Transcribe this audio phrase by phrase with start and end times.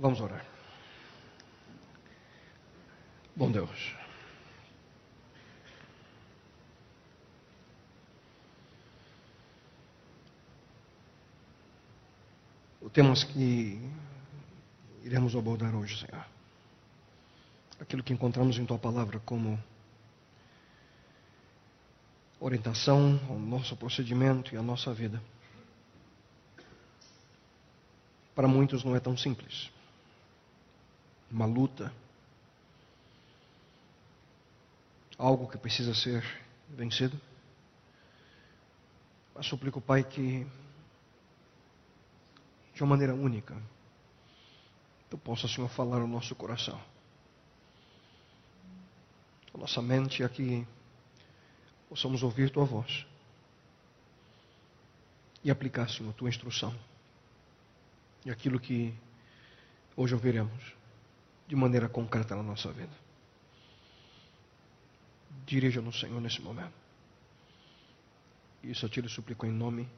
[0.00, 0.42] Vamos orar.
[3.36, 3.94] Bom Deus.
[12.80, 13.78] O temas que
[15.02, 16.24] iremos abordar hoje, Senhor.
[17.78, 19.62] Aquilo que encontramos em Tua palavra como
[22.40, 25.22] orientação ao nosso procedimento e à nossa vida.
[28.34, 29.70] Para muitos não é tão simples.
[31.30, 31.92] Uma luta.
[35.16, 36.24] Algo que precisa ser
[36.68, 37.20] vencido.
[39.34, 40.46] Mas suplico, Pai, que
[42.74, 43.56] de uma maneira única,
[45.10, 46.80] Tu possa, Senhor, falar no nosso coração.
[49.52, 50.66] A nossa mente aqui
[51.88, 53.04] possamos ouvir Tua voz
[55.42, 56.74] e aplicar, Senhor, Tua instrução
[58.24, 58.94] e aquilo que
[59.96, 60.79] hoje ouviremos
[61.50, 62.92] de maneira concreta na nossa vida.
[65.44, 66.72] Dirija-nos, Senhor, nesse momento.
[68.62, 69.88] Isso eu te suplico em nome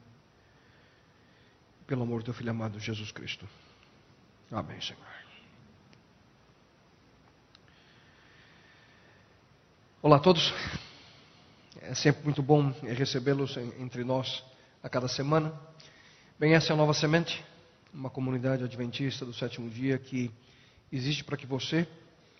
[1.85, 3.47] pelo amor do teu filho amado Jesus Cristo.
[4.51, 5.05] Amém, Senhor.
[10.01, 10.51] Olá a todos.
[11.81, 14.43] É sempre muito bom recebê-los entre nós
[14.81, 15.53] a cada semana.
[16.39, 17.45] Bem, essa é a nova semente,
[17.93, 20.31] uma comunidade adventista do sétimo dia que
[20.95, 21.87] existe para que você,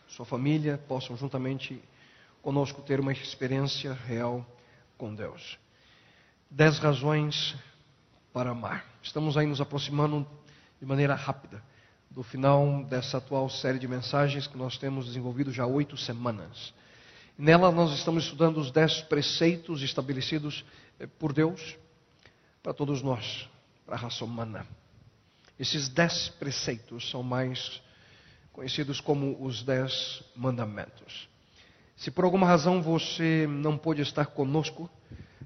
[0.07, 1.81] sua família, possam juntamente
[2.41, 4.45] conosco ter uma experiência real
[4.97, 5.57] com Deus.
[6.49, 7.55] Dez razões
[8.31, 8.85] para amar.
[9.01, 10.27] Estamos aí nos aproximando
[10.79, 11.63] de maneira rápida
[12.11, 16.73] do final dessa atual série de mensagens que nós temos desenvolvido já oito semanas.
[17.35, 20.63] Nela nós estamos estudando os dez preceitos estabelecidos
[20.99, 21.75] eh, por Deus
[22.61, 23.49] para todos nós,
[23.83, 24.67] para a raça humana.
[25.57, 27.81] Esses dez preceitos são mais
[28.53, 31.27] conhecidos como os dez mandamentos.
[31.97, 34.89] Se por alguma razão você não pôde estar conosco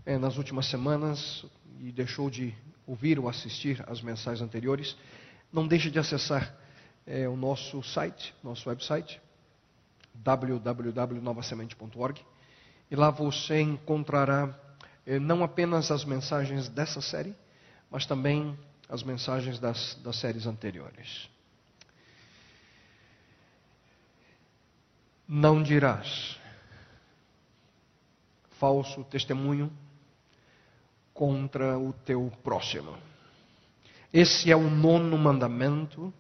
[0.06, 1.46] eh, nas últimas semanas
[1.80, 2.54] e deixou de
[2.86, 4.96] ouvir ou assistir às mensagens anteriores,
[5.52, 6.56] não deixe de acessar
[7.06, 9.20] é, o nosso site, nosso website,
[10.14, 12.22] www.novasemente.org,
[12.90, 14.58] e lá você encontrará
[15.06, 17.36] é, não apenas as mensagens dessa série,
[17.90, 18.58] mas também
[18.90, 21.30] as mensagens das, das séries anteriores.
[25.28, 26.38] Não dirás
[28.60, 29.72] falso testemunho
[31.14, 32.98] contra o teu próximo.
[34.12, 36.14] Esse é o nono mandamento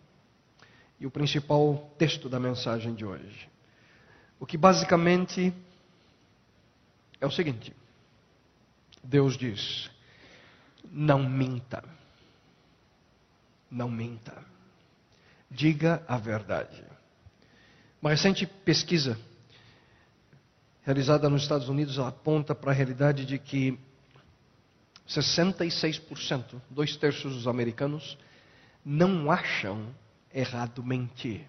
[1.00, 3.50] e o principal texto da mensagem de hoje.
[4.40, 5.54] O que basicamente
[7.20, 7.76] é o seguinte:
[9.04, 9.90] Deus diz,
[10.92, 11.84] não minta.
[13.70, 14.46] Não minta.
[15.50, 16.84] Diga a verdade.
[18.02, 19.18] Uma recente pesquisa
[20.84, 23.78] realizada nos Estados Unidos aponta para a realidade de que
[25.10, 28.18] 66%, dois terços dos americanos,
[28.86, 29.88] não acham
[30.32, 31.48] errado mentir.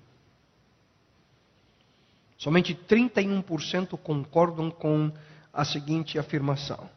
[2.39, 5.13] Somente 31% concordam com
[5.53, 6.89] a seguinte afirmação: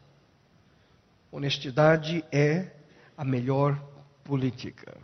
[1.30, 2.70] honestidade é
[3.16, 3.78] a melhor
[4.24, 4.96] política.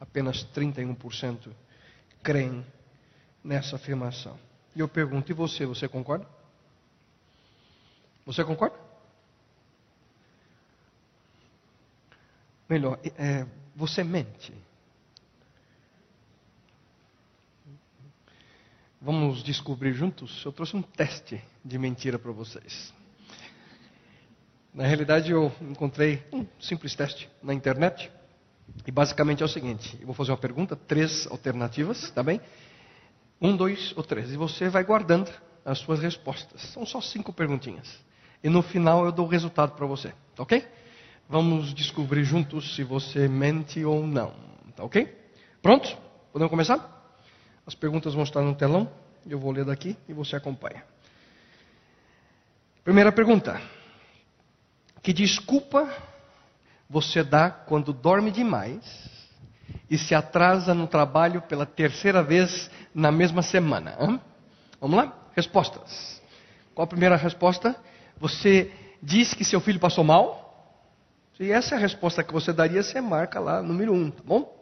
[0.00, 1.52] Apenas 31%
[2.22, 2.64] creem
[3.44, 4.38] nessa afirmação.
[4.74, 6.26] E eu pergunto: e você, você concorda?
[8.24, 8.76] Você concorda?
[12.68, 13.46] Melhor, é,
[13.76, 14.54] você mente.
[19.00, 20.42] Vamos descobrir juntos?
[20.46, 22.94] Eu trouxe um teste de mentira para vocês.
[24.72, 28.10] Na realidade, eu encontrei um simples teste na internet.
[28.86, 32.40] E basicamente é o seguinte: eu vou fazer uma pergunta, três alternativas, tá bem?
[33.40, 34.32] Um, dois ou três.
[34.32, 35.30] E você vai guardando
[35.64, 36.60] as suas respostas.
[36.72, 37.88] São só cinco perguntinhas.
[38.42, 40.66] E no final eu dou o resultado para você, ok?
[41.28, 44.34] Vamos descobrir juntos se você mente ou não.
[44.76, 45.06] Tá ok?
[45.62, 45.96] Pronto?
[46.32, 47.16] Podemos começar?
[47.66, 48.90] As perguntas vão estar no telão.
[49.26, 50.84] Eu vou ler daqui e você acompanha.
[52.84, 53.58] Primeira pergunta:
[55.02, 55.90] Que desculpa
[56.90, 59.13] você dá quando dorme demais
[59.90, 63.96] e se atrasa no trabalho pela terceira vez na mesma semana?
[63.98, 64.20] Hã?
[64.80, 65.12] Vamos lá?
[65.34, 66.22] Respostas.
[66.74, 67.76] Qual a primeira resposta?
[68.18, 68.70] Você
[69.02, 70.42] diz que seu filho passou mal?
[71.36, 74.56] Se essa é a resposta que você daria, você marca lá, número um, tá bom?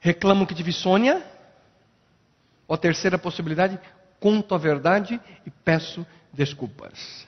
[0.00, 1.22] Reclamo que tive Sônia.
[2.66, 3.78] Ou a terceira possibilidade,
[4.18, 7.26] conto a verdade e peço desculpas.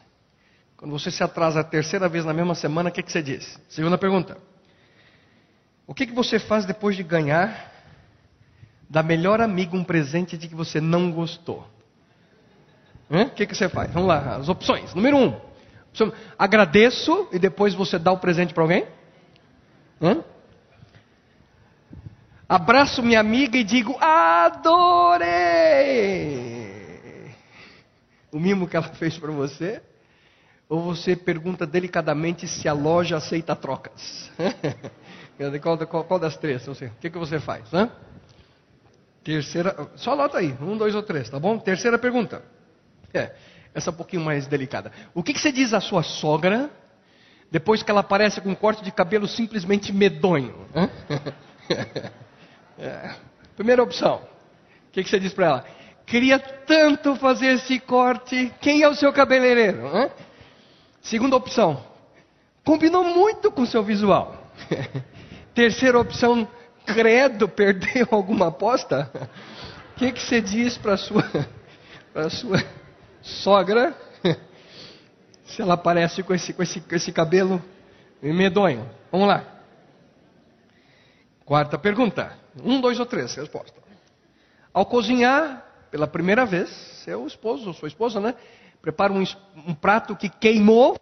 [0.76, 3.59] Quando você se atrasa a terceira vez na mesma semana, o que, que você diz?
[3.69, 4.38] Segunda pergunta.
[5.87, 7.77] O que, que você faz depois de ganhar
[8.88, 11.67] da melhor amiga um presente de que você não gostou.
[13.11, 13.93] O que, que você faz?
[13.93, 14.94] Vamos lá, as opções.
[14.94, 15.38] Número um,
[16.38, 18.87] agradeço e depois você dá o presente para alguém?
[20.00, 20.25] Hã?
[22.49, 25.27] Abraço minha amiga e digo: adorei!
[28.33, 29.83] O mimo que ela fez para você?
[30.69, 34.31] Ou você pergunta delicadamente se a loja aceita trocas?
[35.61, 36.67] qual, qual, qual, das três?
[36.67, 37.73] O que, que você faz?
[37.73, 37.91] Hã?
[39.23, 41.59] Terceira, só anota aí, um, dois ou três, tá bom?
[41.59, 42.43] Terceira pergunta.
[43.12, 43.33] É,
[43.75, 44.93] essa é um pouquinho mais delicada.
[45.12, 46.71] O que, que você diz à sua sogra
[47.50, 50.55] depois que ela aparece com um corte de cabelo simplesmente medonho?
[52.79, 53.15] É.
[53.56, 54.17] Primeira opção.
[54.88, 55.65] O que, que você diz para ela?
[56.05, 58.53] Queria tanto fazer esse corte.
[58.61, 59.81] Quem é o seu cabeleireiro?
[61.00, 61.83] Segunda opção.
[62.62, 64.53] Combinou muito com o seu visual.
[65.56, 66.47] Terceira opção.
[66.85, 69.11] Credo, perdeu alguma aposta?
[69.94, 71.25] O que, que você diz para a sua,
[72.31, 72.62] sua
[73.23, 73.97] sogra
[75.47, 77.64] se ela aparece com esse, com esse, com esse cabelo
[78.23, 78.87] medonho?
[79.11, 79.44] Vamos lá.
[81.47, 82.37] Quarta pergunta.
[82.62, 83.81] Um, dois ou três, resposta.
[84.75, 86.69] Ao cozinhar pela primeira vez,
[87.02, 88.35] seu esposo ou sua esposa, né?
[88.82, 89.25] Prepara um,
[89.67, 90.99] um prato que queimou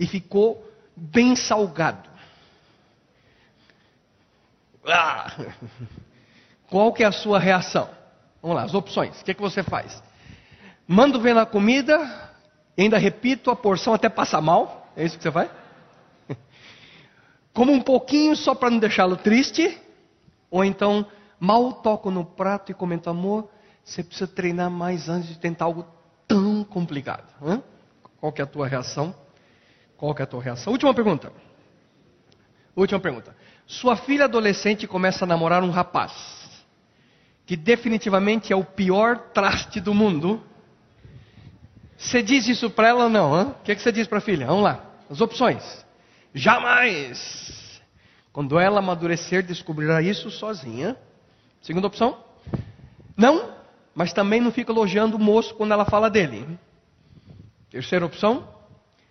[0.00, 0.66] e ficou
[0.96, 2.07] bem salgado.
[4.88, 5.30] Ah!
[6.70, 7.88] Qual que é a sua reação?
[8.42, 9.20] Vamos lá, as opções.
[9.20, 10.02] O que, é que você faz?
[10.86, 11.98] Mando ver na comida,
[12.76, 14.90] ainda repito a porção até passar mal.
[14.96, 15.50] É isso que você faz?
[17.52, 19.80] Como um pouquinho só para não deixá-lo triste,
[20.50, 21.06] ou então
[21.38, 23.48] mal toco no prato e comento, amor,
[23.84, 25.86] você precisa treinar mais antes de tentar algo
[26.26, 27.32] tão complicado.
[27.42, 27.62] Hã?
[28.20, 29.14] Qual que é a tua reação?
[29.96, 30.72] Qual que é a tua reação?
[30.72, 31.32] Última pergunta.
[32.76, 33.34] Última pergunta.
[33.68, 36.38] Sua filha adolescente começa a namorar um rapaz
[37.44, 40.42] que definitivamente é o pior traste do mundo.
[41.96, 43.50] Você diz isso para ela ou não?
[43.50, 44.46] O que, que você diz para a filha?
[44.46, 44.84] Vamos lá.
[45.10, 45.86] As opções.
[46.34, 47.80] Jamais.
[48.32, 50.96] Quando ela amadurecer, descobrirá isso sozinha.
[51.60, 52.22] Segunda opção.
[53.16, 53.54] Não,
[53.94, 56.58] mas também não fica elogiando o moço quando ela fala dele.
[57.70, 58.48] Terceira opção.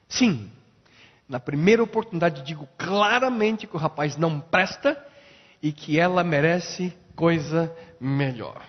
[0.07, 0.51] Sim.
[1.27, 4.97] Na primeira oportunidade, digo claramente que o rapaz não presta
[5.61, 8.65] e que ela merece coisa melhor.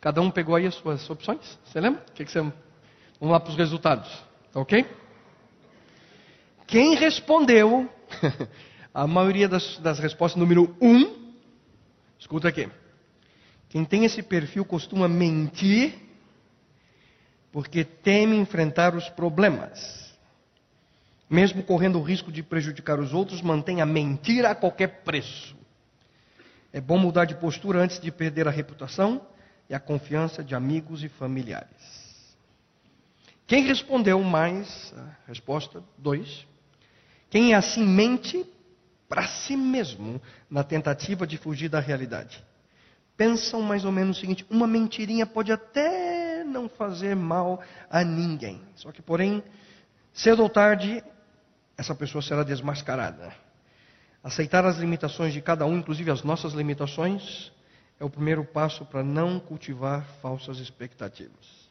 [0.00, 1.58] Cada um pegou aí as suas opções?
[1.64, 2.04] Você lembra?
[2.14, 2.40] Que, que você...
[2.40, 4.10] Vamos lá para os resultados.
[4.52, 4.86] Tá ok?
[6.66, 7.90] Quem respondeu,
[8.92, 11.34] a maioria das, das respostas, número um,
[12.18, 12.68] escuta aqui.
[13.68, 15.94] Quem tem esse perfil costuma mentir
[17.50, 20.03] porque teme enfrentar os problemas.
[21.34, 25.56] Mesmo correndo o risco de prejudicar os outros, mantém a mentira a qualquer preço.
[26.72, 29.20] É bom mudar de postura antes de perder a reputação
[29.68, 32.36] e a confiança de amigos e familiares.
[33.48, 34.94] Quem respondeu mais?
[35.26, 36.46] Resposta 2.
[37.28, 38.46] Quem assim mente
[39.08, 42.44] para si mesmo na tentativa de fugir da realidade.
[43.16, 47.60] Pensam mais ou menos o seguinte: uma mentirinha pode até não fazer mal
[47.90, 48.62] a ninguém.
[48.76, 49.42] Só que, porém,
[50.12, 51.02] cedo ou tarde,
[51.76, 53.34] essa pessoa será desmascarada.
[54.22, 57.52] Aceitar as limitações de cada um, inclusive as nossas limitações,
[57.98, 61.70] é o primeiro passo para não cultivar falsas expectativas.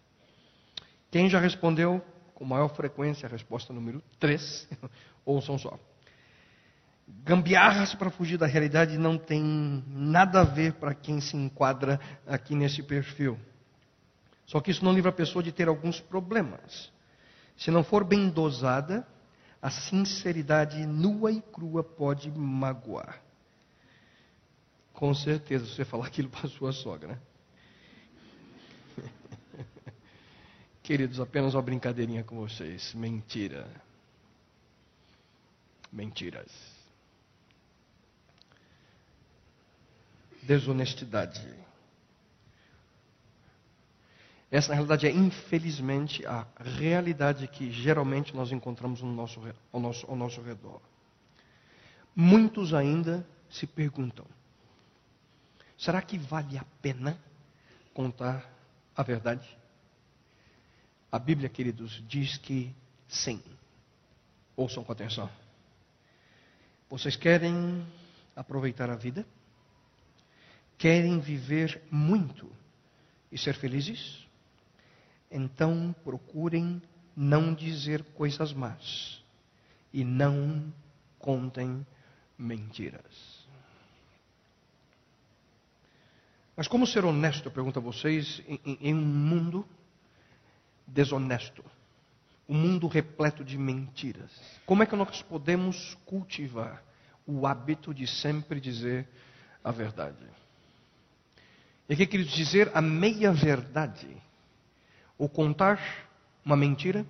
[1.10, 4.70] Quem já respondeu com maior frequência a resposta número 3?
[5.26, 5.80] Ouçam só.
[7.08, 12.56] Gambiarras para fugir da realidade não tem nada a ver para quem se enquadra aqui
[12.56, 13.38] nesse perfil.
[14.46, 16.92] Só que isso não livra a pessoa de ter alguns problemas.
[17.58, 19.08] Se não for bem dosada,
[19.64, 23.20] a sinceridade nua e crua pode magoar.
[24.94, 27.20] Com certeza, você falar aquilo para sua sogra, né?
[30.84, 32.94] Queridos, apenas uma brincadeirinha com vocês.
[32.94, 33.68] Mentira
[35.94, 36.52] mentiras.
[40.42, 41.63] Desonestidade.
[44.54, 49.42] Essa, na realidade, é infelizmente a realidade que geralmente nós encontramos no nosso,
[49.72, 50.80] ao, nosso, ao nosso redor.
[52.16, 54.28] Muitos ainda se perguntam:
[55.76, 57.20] será que vale a pena
[57.96, 58.48] contar
[58.96, 59.58] a verdade?
[61.12, 62.72] A Bíblia, queridos, diz que
[63.08, 63.42] sim.
[64.56, 65.32] Ouçam com atenção.
[66.92, 67.84] Vocês querem
[68.36, 69.26] aproveitar a vida?
[70.78, 72.48] Querem viver muito
[73.32, 74.23] e ser felizes?
[75.36, 76.80] Então procurem
[77.16, 79.24] não dizer coisas más
[79.92, 80.72] e não
[81.18, 81.84] contem
[82.38, 83.44] mentiras.
[86.56, 89.68] Mas como ser honesto, pergunto a vocês, em, em um mundo
[90.86, 91.66] desonesto,
[92.48, 94.32] um mundo repleto de mentiras?
[94.68, 96.84] Como é que nós podemos cultivar
[97.26, 99.08] o hábito de sempre dizer
[99.64, 100.28] a verdade?
[101.90, 104.22] E aqui, queridos, dizer a meia-verdade
[105.18, 105.80] ou contar
[106.44, 107.06] uma mentira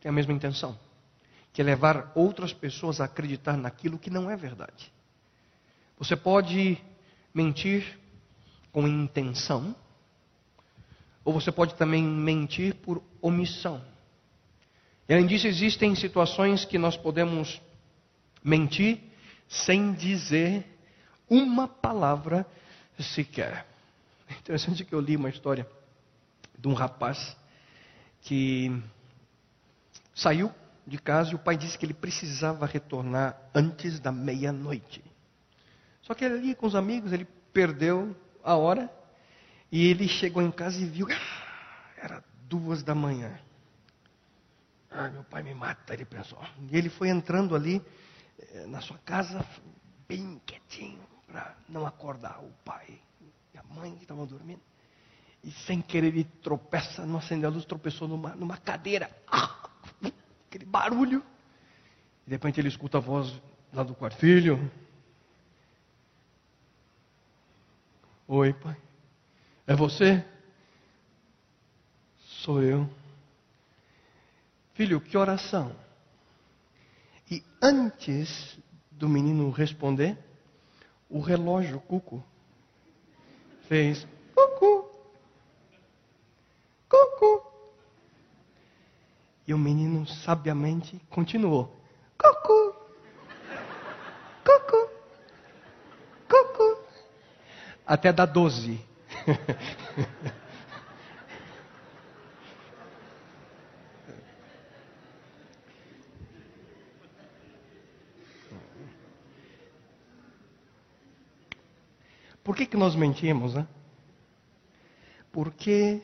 [0.00, 0.78] tem a mesma intenção,
[1.52, 4.92] que é levar outras pessoas a acreditar naquilo que não é verdade.
[5.98, 6.78] Você pode
[7.32, 7.98] mentir
[8.72, 9.74] com intenção,
[11.24, 13.82] ou você pode também mentir por omissão.
[15.08, 17.60] E além disso, existem situações que nós podemos
[18.44, 19.00] mentir
[19.48, 20.64] sem dizer
[21.28, 22.46] uma palavra
[22.98, 23.66] sequer.
[24.28, 25.68] É interessante que eu li uma história
[26.58, 27.36] de um rapaz
[28.22, 28.82] que
[30.14, 30.52] saiu
[30.86, 35.02] de casa e o pai disse que ele precisava retornar antes da meia-noite.
[36.02, 38.90] Só que ali com os amigos, ele perdeu a hora
[39.70, 43.38] e ele chegou em casa e viu, ah, era duas da manhã.
[44.90, 46.42] Ah, meu pai me mata, ele pensou.
[46.70, 47.84] E ele foi entrando ali
[48.38, 49.44] eh, na sua casa,
[50.08, 53.00] bem quietinho, para não acordar o pai
[53.52, 54.62] e a mãe que estavam dormindo.
[55.46, 59.08] E sem querer ele tropeça, não acendeu a luz, tropeçou numa, numa cadeira.
[60.48, 61.24] Aquele barulho.
[62.26, 63.32] E de repente ele escuta a voz
[63.72, 64.70] lá do quarto: Filho.
[68.26, 68.76] Oi, pai.
[69.68, 70.24] É você?
[72.18, 72.90] Sou eu.
[74.74, 75.74] Filho, que oração?
[77.30, 78.58] E antes
[78.90, 80.18] do menino responder,
[81.08, 82.24] o relógio cuco
[83.68, 84.90] fez cucu,
[86.88, 87.46] cucu.
[89.46, 91.80] E o menino sabiamente continuou:
[92.18, 92.74] cucu,
[94.44, 94.90] cucu,
[96.28, 96.78] cucu,
[97.86, 98.84] até dar doze.
[112.42, 113.54] Por que, que nós mentimos?
[113.54, 113.66] Né?
[115.32, 116.00] Por que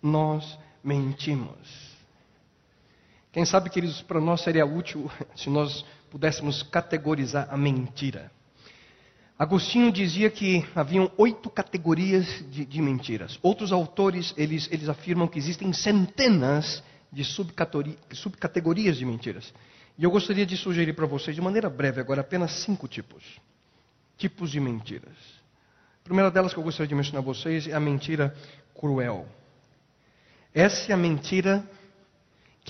[0.00, 1.89] nós mentimos?
[3.32, 8.30] Quem sabe, queridos, para nós seria útil se nós pudéssemos categorizar a mentira.
[9.38, 13.38] Agostinho dizia que haviam oito categorias de, de mentiras.
[13.40, 19.54] Outros autores eles, eles, afirmam que existem centenas de subcategorias de mentiras.
[19.96, 23.40] E eu gostaria de sugerir para vocês, de maneira breve agora, apenas cinco tipos.
[24.18, 25.16] Tipos de mentiras.
[26.00, 28.34] A primeira delas que eu gostaria de mencionar a vocês é a mentira
[28.74, 29.26] cruel.
[30.52, 31.64] Essa é a mentira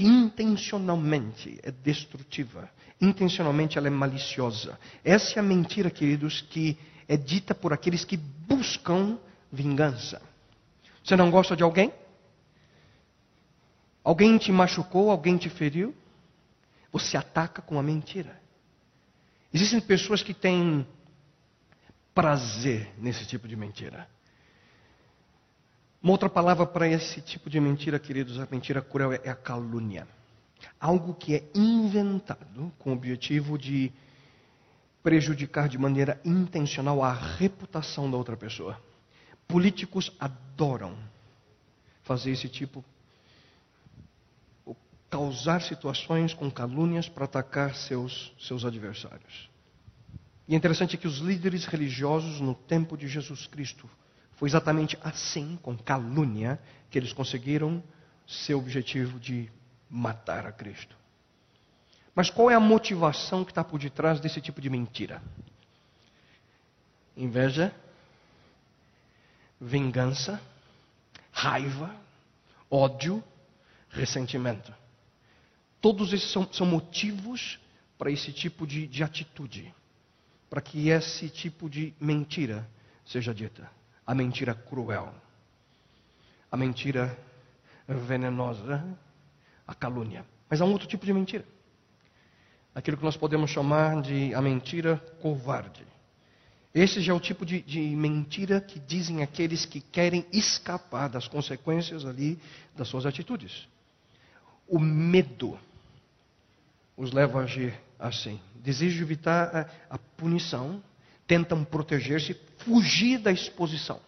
[0.00, 4.78] que intencionalmente é destrutiva, intencionalmente ela é maliciosa.
[5.04, 9.19] Essa é a mentira, queridos, que é dita por aqueles que buscam
[9.52, 10.23] vingança.
[11.04, 11.92] Você não gosta de alguém?
[14.02, 15.95] Alguém te machucou, alguém te feriu?
[16.90, 18.40] Você ataca com a mentira.
[19.52, 20.87] Existem pessoas que têm
[22.14, 24.09] prazer nesse tipo de mentira.
[26.02, 30.09] Uma outra palavra para esse tipo de mentira, queridos, a mentira cruel é a calúnia.
[30.80, 33.92] Algo que é inventado com o objetivo de
[35.02, 38.80] prejudicar de maneira intencional a reputação da outra pessoa.
[39.47, 40.97] Políticos adoram
[42.02, 42.83] fazer esse tipo,
[45.11, 49.50] causar situações com calúnias para atacar seus, seus adversários.
[50.49, 53.88] E é interessante que os líderes religiosos no tempo de Jesus Cristo
[54.40, 56.59] foi exatamente assim, com calúnia,
[56.90, 57.85] que eles conseguiram
[58.26, 59.52] seu objetivo de
[59.90, 60.97] matar a Cristo.
[62.14, 65.23] Mas qual é a motivação que está por detrás desse tipo de mentira?
[67.14, 67.70] Inveja,
[69.61, 70.40] vingança,
[71.30, 71.94] raiva,
[72.70, 73.23] ódio,
[73.90, 74.73] ressentimento.
[75.82, 77.61] Todos esses são, são motivos
[77.99, 79.75] para esse tipo de, de atitude
[80.49, 82.66] para que esse tipo de mentira
[83.04, 83.80] seja dita.
[84.11, 85.14] A mentira cruel,
[86.50, 87.17] a mentira
[87.87, 88.83] venenosa,
[89.64, 90.26] a calúnia.
[90.49, 91.45] Mas há um outro tipo de mentira.
[92.75, 95.87] Aquilo que nós podemos chamar de a mentira covarde.
[96.75, 101.29] Esse já é o tipo de, de, mentira que dizem aqueles que querem escapar das
[101.29, 102.37] consequências ali
[102.76, 103.69] das suas atitudes.
[104.67, 105.57] O medo
[106.97, 108.40] os leva a agir assim.
[108.57, 109.55] Desejam evitar
[109.88, 110.83] a, a punição,
[111.31, 114.01] tentam proteger-se, fugir da exposição.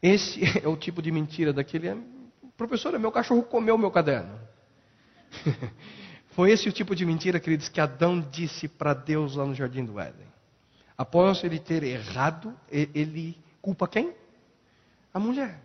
[0.00, 1.88] Esse é o tipo de mentira daquele.
[1.88, 1.96] É,
[2.56, 4.38] Professora, meu cachorro comeu meu caderno.
[6.30, 9.84] Foi esse o tipo de mentira, queridos, que Adão disse para Deus lá no jardim
[9.84, 10.26] do Éden.
[10.96, 14.12] Após ele ter errado, ele Culpa quem?
[15.12, 15.60] A mulher.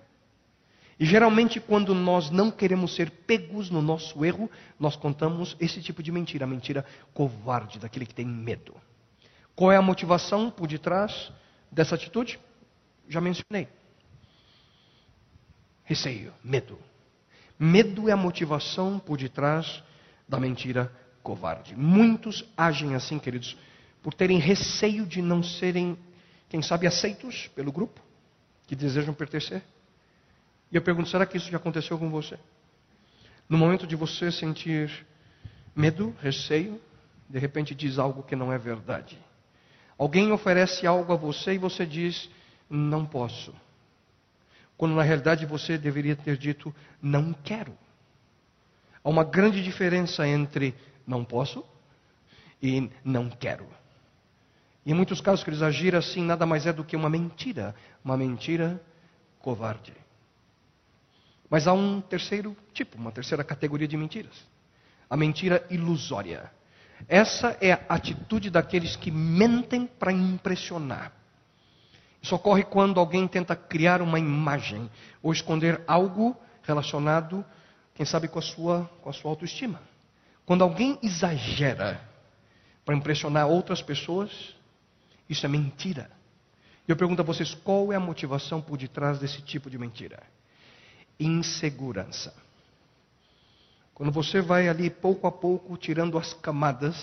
[1.00, 4.50] E geralmente, quando nós não queremos ser pegos no nosso erro,
[4.80, 6.84] nós contamos esse tipo de mentira, a mentira
[7.14, 8.76] covarde, daquele que tem medo.
[9.58, 11.32] Qual é a motivação por detrás
[11.72, 12.40] dessa atitude?
[13.10, 13.68] Já mencionei.
[15.84, 16.78] Receio, medo.
[17.58, 19.82] Medo é a motivação por detrás
[20.30, 21.76] da mentira covarde.
[21.76, 23.58] Muitos agem assim, queridos,
[24.04, 25.98] por terem receio de não serem,
[26.50, 28.00] quem sabe, aceitos pelo grupo
[28.68, 29.64] que desejam pertencer.
[30.72, 32.38] E eu pergunto: será que isso já aconteceu com você?
[33.50, 35.04] No momento de você sentir
[35.76, 36.80] medo, receio,
[37.28, 39.18] de repente diz algo que não é verdade.
[39.98, 42.30] Alguém oferece algo a você e você diz:
[42.70, 43.54] não posso.
[44.78, 47.76] Quando na realidade você deveria ter dito: não quero.
[49.04, 50.76] Há uma grande diferença entre
[51.06, 51.66] não posso
[52.62, 53.68] e não quero.
[54.86, 57.76] E em muitos casos que eles agir assim nada mais é do que uma mentira,
[58.04, 58.82] uma mentira
[59.40, 59.94] covarde.
[61.50, 64.36] Mas há um terceiro tipo, uma terceira categoria de mentiras.
[65.10, 66.52] A mentira ilusória.
[67.08, 71.12] Essa é a atitude daqueles que mentem para impressionar.
[72.22, 74.90] Isso ocorre quando alguém tenta criar uma imagem
[75.22, 77.46] ou esconder algo relacionado,
[77.94, 79.82] quem sabe, com a sua, com a sua autoestima.
[80.46, 82.02] Quando alguém exagera
[82.84, 84.56] para impressionar outras pessoas,
[85.30, 86.10] isso é mentira.
[86.88, 90.24] E eu pergunto a vocês: qual é a motivação por detrás desse tipo de mentira?
[91.20, 92.34] insegurança.
[93.98, 96.96] Quando você vai ali pouco a pouco tirando as camadas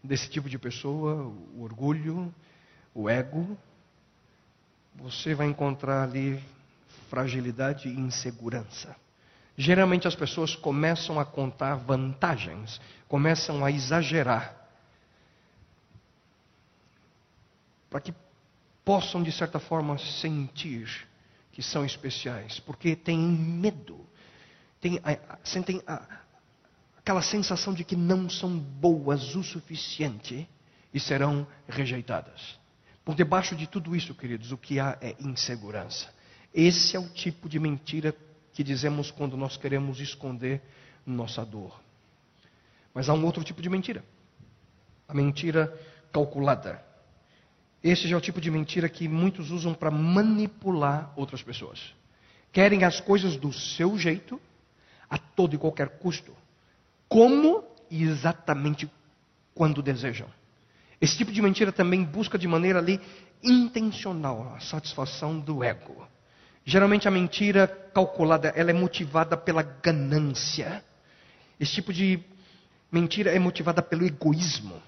[0.00, 1.24] desse tipo de pessoa,
[1.56, 2.32] o orgulho,
[2.94, 3.58] o ego,
[4.94, 6.40] você vai encontrar ali
[7.10, 8.94] fragilidade e insegurança.
[9.58, 14.54] Geralmente as pessoas começam a contar vantagens, começam a exagerar,
[17.90, 18.14] para que
[18.84, 21.08] possam, de certa forma, sentir
[21.50, 24.06] que são especiais, porque têm medo,
[25.44, 26.02] sentem a,
[26.98, 30.48] aquela sensação de que não são boas o suficiente
[30.92, 32.58] e serão rejeitadas.
[33.04, 36.12] Por debaixo de tudo isso, queridos, o que há é insegurança.
[36.54, 38.14] Esse é o tipo de mentira
[38.52, 40.62] que dizemos quando nós queremos esconder
[41.04, 41.80] nossa dor.
[42.94, 44.04] Mas há um outro tipo de mentira.
[45.08, 45.76] A mentira
[46.12, 46.84] calculada.
[47.82, 51.94] Esse já é o tipo de mentira que muitos usam para manipular outras pessoas.
[52.52, 54.40] Querem as coisas do seu jeito,
[55.12, 56.34] a todo e qualquer custo.
[57.06, 58.90] Como e exatamente
[59.54, 60.26] quando desejam.
[60.98, 62.98] Esse tipo de mentira também busca de maneira ali
[63.42, 66.08] intencional a satisfação do ego.
[66.64, 70.82] Geralmente a mentira calculada, ela é motivada pela ganância.
[71.60, 72.18] Esse tipo de
[72.90, 74.80] mentira é motivada pelo egoísmo.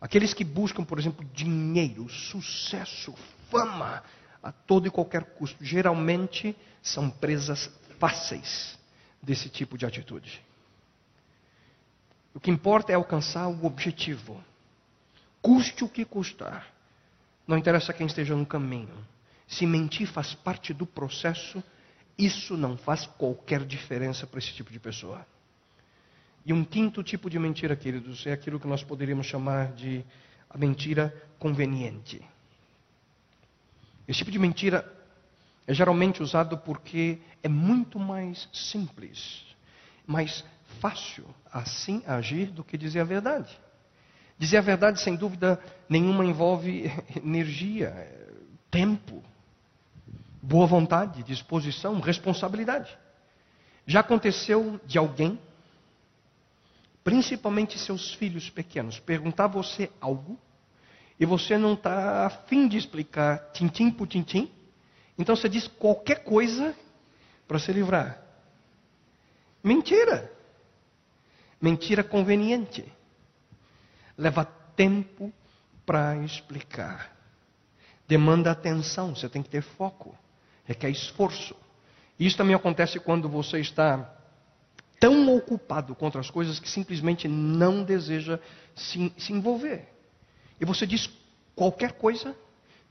[0.00, 3.12] Aqueles que buscam, por exemplo, dinheiro, sucesso,
[3.50, 4.04] fama,
[4.40, 7.68] a todo e qualquer custo, geralmente são presas
[7.98, 8.78] fáceis
[9.24, 10.42] desse tipo de atitude.
[12.34, 14.42] O que importa é alcançar o objetivo,
[15.40, 16.72] custe o que custar.
[17.46, 18.96] Não interessa quem esteja no caminho.
[19.46, 21.62] Se mentir faz parte do processo,
[22.18, 25.26] isso não faz qualquer diferença para esse tipo de pessoa.
[26.46, 30.04] E um quinto tipo de mentira, queridos, é aquilo que nós poderíamos chamar de
[30.48, 32.22] a mentira conveniente.
[34.06, 34.82] Esse tipo de mentira
[35.66, 39.44] é geralmente usado porque é muito mais simples,
[40.06, 40.44] mais
[40.80, 43.58] fácil assim agir do que dizer a verdade.
[44.38, 47.92] Dizer a verdade, sem dúvida nenhuma, envolve energia,
[48.70, 49.22] tempo,
[50.42, 52.96] boa vontade, disposição, responsabilidade.
[53.86, 55.38] Já aconteceu de alguém
[57.04, 60.38] principalmente seus filhos pequenos, perguntar a você algo
[61.20, 64.50] e você não está afim de explicar tintim por tintim,
[65.18, 66.74] então você diz qualquer coisa
[67.46, 68.20] para se livrar.
[69.62, 70.30] Mentira.
[71.60, 72.84] Mentira conveniente.
[74.16, 75.32] Leva tempo
[75.86, 77.14] para explicar.
[78.06, 80.16] Demanda atenção, você tem que ter foco.
[80.64, 81.56] Requer esforço.
[82.18, 84.14] Isso também acontece quando você está
[85.00, 88.38] tão ocupado com outras coisas que simplesmente não deseja
[88.74, 89.88] se, se envolver.
[90.60, 91.10] E você diz
[91.54, 92.36] qualquer coisa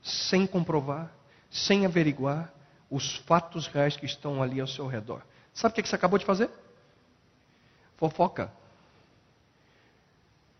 [0.02, 1.12] sem comprovar,
[1.54, 2.52] sem averiguar
[2.90, 5.22] os fatos reais que estão ali ao seu redor.
[5.54, 6.50] Sabe o que você acabou de fazer?
[7.96, 8.52] Fofoca.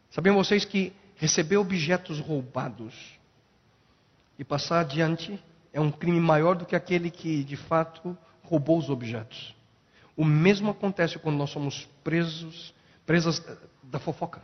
[0.08, 2.94] Sabiam vocês que receber objetos roubados
[4.38, 8.88] e passar adiante é um crime maior do que aquele que de fato roubou os
[8.88, 9.52] objetos?
[10.16, 12.72] O mesmo acontece quando nós somos presos,
[13.04, 13.44] presas
[13.82, 14.40] da fofoca.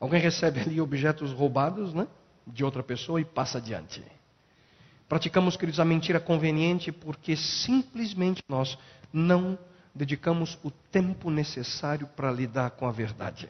[0.00, 2.08] Alguém recebe ali objetos roubados, né,
[2.44, 4.02] de outra pessoa e passa adiante.
[5.10, 8.78] Praticamos, queridos, a mentira conveniente porque simplesmente nós
[9.12, 9.58] não
[9.92, 13.48] dedicamos o tempo necessário para lidar com a verdade.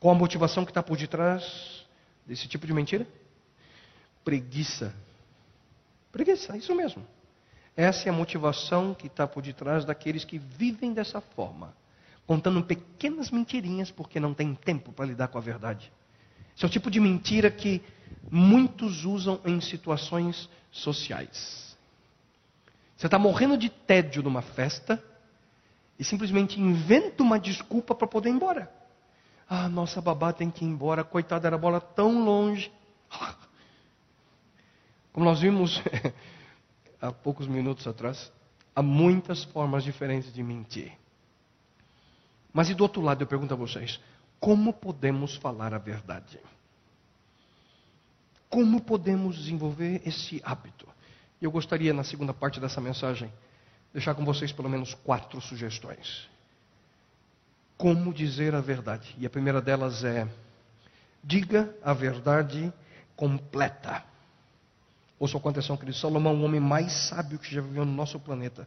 [0.00, 1.86] Qual a motivação que está por detrás
[2.26, 3.06] desse tipo de mentira?
[4.24, 4.92] Preguiça.
[6.10, 7.06] Preguiça, isso mesmo.
[7.76, 11.72] Essa é a motivação que está por detrás daqueles que vivem dessa forma,
[12.26, 15.92] contando pequenas mentirinhas porque não tem tempo para lidar com a verdade.
[16.56, 17.80] Esse é o tipo de mentira que
[18.30, 21.76] muitos usam em situações sociais.
[22.96, 25.02] Você está morrendo de tédio numa festa
[25.98, 28.72] e simplesmente inventa uma desculpa para poder ir embora.
[29.48, 32.72] Ah, nossa babá tem que ir embora, coitada, era bola tão longe.
[35.12, 35.80] Como nós vimos
[37.00, 38.32] há poucos minutos atrás,
[38.74, 40.92] há muitas formas diferentes de mentir.
[42.52, 44.00] Mas e do outro lado, eu pergunto a vocês:
[44.40, 46.40] como podemos falar a verdade?
[48.56, 50.88] Como podemos desenvolver esse hábito?
[51.42, 53.30] Eu gostaria, na segunda parte dessa mensagem,
[53.92, 56.26] deixar com vocês pelo menos quatro sugestões.
[57.76, 59.14] Como dizer a verdade?
[59.18, 60.26] E a primeira delas é:
[61.22, 62.72] diga a verdade
[63.14, 64.02] completa.
[65.18, 65.98] Ouça com atenção, querido.
[65.98, 68.66] Salomão, o homem mais sábio que já viveu no nosso planeta,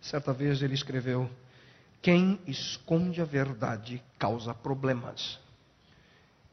[0.00, 1.30] certa vez ele escreveu:
[2.02, 5.38] Quem esconde a verdade causa problemas.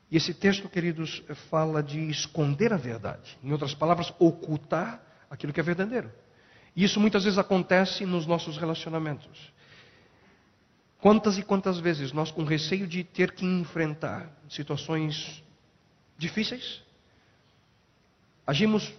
[0.10, 3.38] E esse texto, queridos, fala de esconder a verdade.
[3.44, 6.12] Em outras palavras, ocultar aquilo que é verdadeiro.
[6.76, 9.54] E isso muitas vezes acontece nos nossos relacionamentos.
[11.00, 15.44] Quantas e quantas vezes nós, com receio de ter que enfrentar situações
[16.18, 16.82] difíceis,
[18.46, 18.94] agimos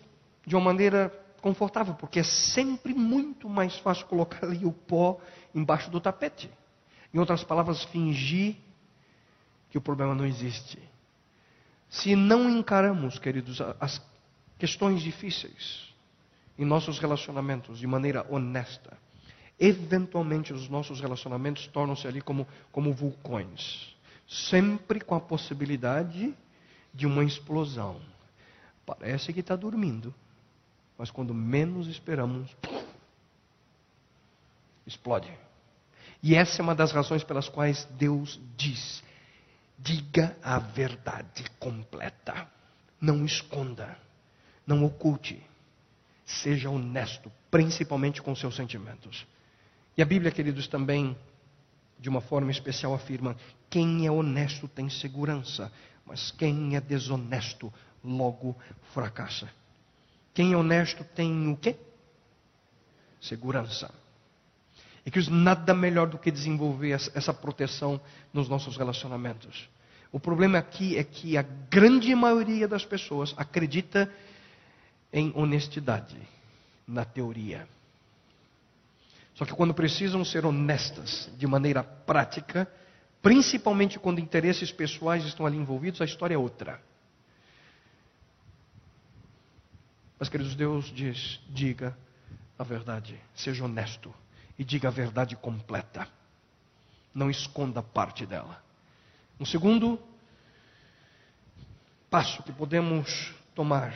[0.47, 5.21] de uma maneira confortável, porque é sempre muito mais fácil colocar ali o pó
[5.55, 6.51] embaixo do tapete.
[7.13, 8.57] Em outras palavras, fingir
[9.71, 10.79] que o problema não existe.
[11.89, 14.03] Se não encaramos, queridos, as
[14.59, 15.95] questões difíceis
[16.59, 18.97] em nossos relacionamentos de maneira honesta,
[19.59, 23.95] eventualmente os nossos relacionamentos tornam-se ali como, como vulcões,
[24.27, 26.35] sempre com a possibilidade
[26.93, 28.01] de uma explosão.
[28.85, 30.15] Parece que está dormindo,
[30.97, 32.55] mas quando menos esperamos,
[34.87, 35.31] explode.
[36.23, 39.03] E essa é uma das razões pelas quais Deus diz:
[39.79, 42.49] diga a verdade completa,
[43.01, 43.99] não esconda,
[44.67, 45.43] não oculte,
[46.25, 49.27] seja honesto, principalmente com seus sentimentos.
[49.97, 51.17] E a Bíblia, queridos, também,
[51.99, 53.37] de uma forma especial, afirma:
[53.71, 55.73] quem é honesto tem segurança,
[56.05, 58.57] mas quem é desonesto logo
[58.93, 59.49] fracassa.
[60.35, 61.77] Quem é honesto tem o quê?
[63.21, 63.93] Segurança.
[65.07, 68.01] E que nada melhor do que desenvolver essa proteção
[68.33, 69.69] nos nossos relacionamentos.
[70.11, 74.13] O problema aqui é que a grande maioria das pessoas acredita
[75.13, 76.19] em honestidade,
[76.85, 77.69] na teoria.
[79.37, 82.69] Só que quando precisam ser honestas de maneira prática,
[83.23, 86.83] principalmente quando interesses pessoais estão ali envolvidos, a história é outra.
[90.19, 91.97] Mas, queridos, Deus diz: diga
[92.59, 94.13] a verdade, seja honesto
[94.59, 96.09] e diga a verdade completa.
[97.15, 98.63] Não esconda parte dela.
[99.39, 100.01] Um segundo
[102.11, 103.93] passo que podemos tomar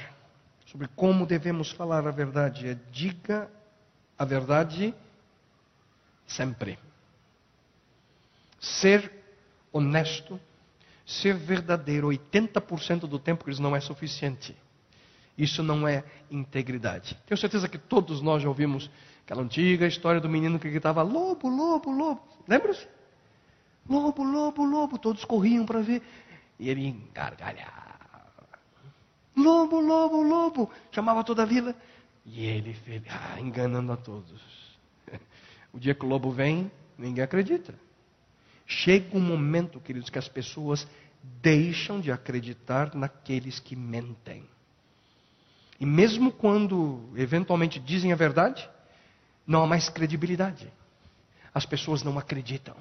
[0.66, 3.51] sobre como devemos falar a verdade é diga
[4.18, 4.94] a verdade
[6.27, 6.79] sempre.
[8.61, 9.11] Ser
[9.73, 10.38] honesto,
[11.07, 14.57] ser verdadeiro 80% do tempo que não é suficiente.
[15.37, 17.18] Isso não é integridade.
[17.27, 18.90] Tenho certeza que todos nós já ouvimos
[19.31, 22.21] aquela antiga história do menino que gritava: Lobo, lobo, lobo.
[22.49, 22.87] Lembra-se?
[23.88, 24.99] Lobo, lobo, lobo.
[24.99, 26.03] Todos corriam para ver.
[26.59, 28.49] E ele gargalhava.
[29.37, 30.71] Lobo, lobo, lobo.
[30.90, 31.77] Chamava toda a vila.
[32.27, 32.77] E ele
[33.09, 34.43] ah, enganando a todos.
[35.73, 37.73] O dia que o lobo vem, ninguém acredita.
[38.66, 40.85] Chega um momento, queridos, que as pessoas
[41.40, 44.45] deixam de acreditar naqueles que mentem.
[45.79, 48.69] E mesmo quando eventualmente dizem a verdade,
[49.51, 50.73] não há mais credibilidade.
[51.53, 52.77] As pessoas não acreditam.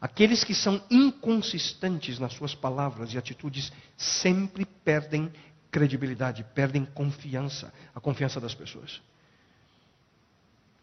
[0.00, 5.32] Aqueles que são inconsistentes nas suas palavras e atitudes sempre perdem
[5.70, 9.00] credibilidade, perdem confiança, a confiança das pessoas.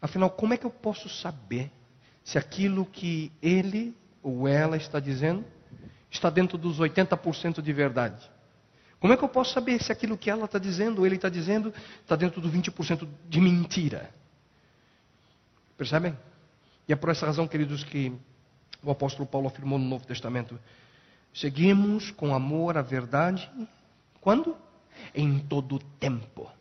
[0.02, 1.70] Afinal, como é que eu posso saber
[2.24, 5.44] se aquilo que ele ou ela está dizendo
[6.10, 8.32] está dentro dos 80% de verdade?
[9.02, 11.28] Como é que eu posso saber se aquilo que ela está dizendo ou ele está
[11.28, 14.18] dizendo está dentro do 20% de mentira?
[15.80, 16.14] Percebem?
[16.90, 18.12] E é por essa razão, queridos, que
[18.84, 20.60] o apóstolo Paulo afirmou no Novo Testamento:
[21.34, 23.50] seguimos com amor a verdade,
[24.20, 24.58] quando?
[25.16, 26.52] Em todo o tempo.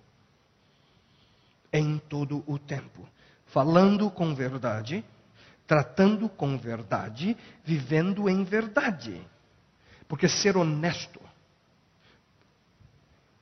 [1.72, 3.08] em todo o tempo,
[3.46, 5.04] falando com verdade,
[5.66, 9.20] tratando com verdade, vivendo em verdade.
[10.06, 11.20] Porque ser honesto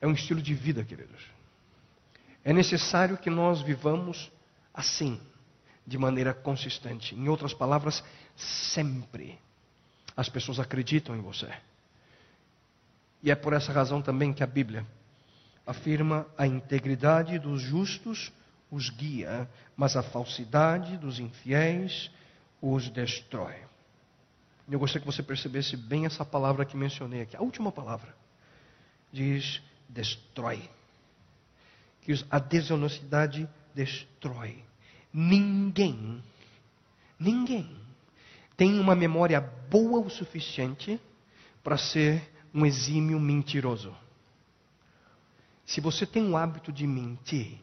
[0.00, 1.22] é um estilo de vida, queridos.
[2.44, 4.30] É necessário que nós vivamos
[4.74, 5.20] assim,
[5.86, 7.14] de maneira consistente.
[7.14, 8.02] Em outras palavras,
[8.36, 9.38] sempre
[10.16, 11.48] as pessoas acreditam em você.
[13.22, 14.86] E é por essa razão também que a Bíblia
[15.66, 18.32] afirma a integridade dos justos
[18.70, 22.10] os guia, mas a falsidade dos infiéis
[22.60, 23.54] os destrói.
[24.68, 28.14] Eu gostaria que você percebesse bem essa palavra que mencionei aqui, a última palavra.
[29.12, 30.68] Diz destrói.
[32.02, 34.64] Que a desonestidade destrói.
[35.18, 36.22] Ninguém,
[37.18, 37.74] ninguém
[38.54, 41.00] tem uma memória boa o suficiente
[41.64, 43.96] para ser um exímio mentiroso.
[45.64, 47.58] Se você tem o hábito de mentir,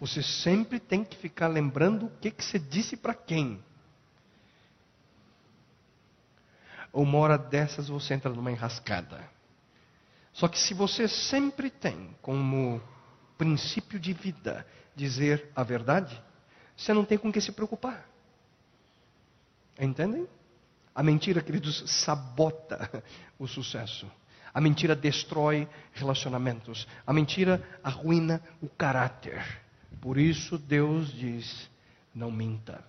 [0.00, 3.62] você sempre tem que ficar lembrando o que, que você disse para quem.
[6.90, 9.22] Uma hora dessas você entra numa enrascada.
[10.32, 12.80] Só que se você sempre tem como
[13.36, 16.23] princípio de vida dizer a verdade,
[16.76, 18.08] você não tem com que se preocupar.
[19.78, 20.28] Entendem?
[20.94, 23.02] A mentira, queridos, sabota
[23.38, 24.10] o sucesso.
[24.52, 26.86] A mentira destrói relacionamentos.
[27.04, 29.44] A mentira arruina o caráter.
[30.00, 31.68] Por isso Deus diz:
[32.14, 32.84] não minta.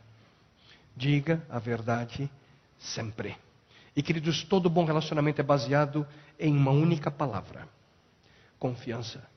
[0.95, 2.30] Diga a verdade
[2.78, 3.36] sempre.
[3.95, 6.08] E queridos, todo bom relacionamento é baseado
[6.39, 7.67] em uma única palavra:
[8.60, 9.35] confiança.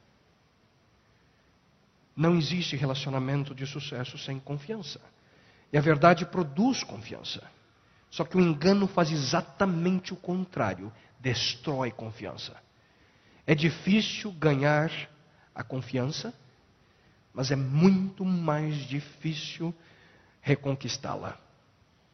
[2.18, 5.00] Não existe relacionamento de sucesso sem confiança.
[5.72, 7.48] E a verdade produz confiança.
[8.10, 12.56] Só que o engano faz exatamente o contrário, destrói confiança.
[13.46, 14.90] É difícil ganhar
[15.54, 16.34] a confiança,
[17.32, 19.72] mas é muito mais difícil
[20.40, 21.38] reconquistá-la.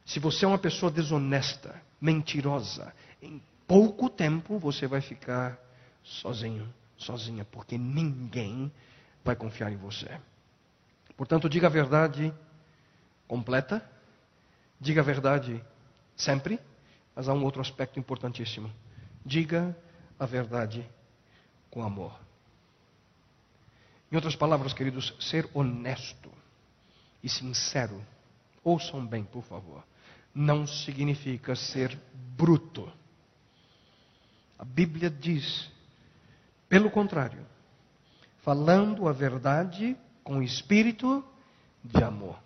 [0.04, 5.58] Se você é uma pessoa desonesta, mentirosa, em pouco tempo você vai ficar
[6.02, 8.70] sozinho, sozinha, porque ninguém
[9.24, 10.20] vai confiar em você.
[11.16, 12.32] Portanto, diga a verdade
[13.26, 13.82] completa,
[14.80, 15.64] diga a verdade
[16.16, 16.60] Sempre.
[17.14, 18.72] Mas há um outro aspecto importantíssimo.
[19.24, 19.76] Diga
[20.18, 20.88] a verdade
[21.70, 22.18] com amor.
[24.10, 26.30] Em outras palavras, queridos, ser honesto
[27.22, 28.04] e sincero,
[28.62, 29.82] ouçam bem, por favor,
[30.34, 31.98] não significa ser
[32.36, 32.92] bruto.
[34.58, 35.70] A Bíblia diz,
[36.68, 37.44] pelo contrário,
[38.44, 41.24] falando a verdade com espírito
[41.82, 42.38] de amor.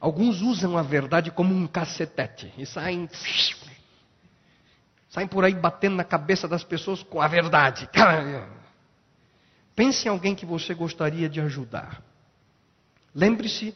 [0.00, 3.08] Alguns usam a verdade como um cacetete e saem,
[5.08, 7.88] saem por aí batendo na cabeça das pessoas com a verdade.
[9.76, 12.02] Pense em alguém que você gostaria de ajudar.
[13.14, 13.74] Lembre-se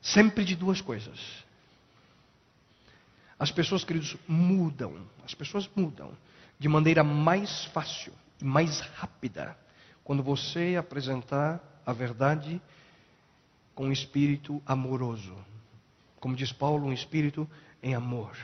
[0.00, 1.18] sempre de duas coisas.
[3.38, 5.04] As pessoas, queridos, mudam.
[5.24, 6.16] As pessoas mudam
[6.58, 8.12] de maneira mais fácil
[8.42, 9.56] mais rápida
[10.04, 12.60] quando você apresentar a verdade
[13.74, 15.34] com um espírito amoroso.
[16.20, 17.48] Como diz Paulo, um espírito
[17.82, 18.36] em amor.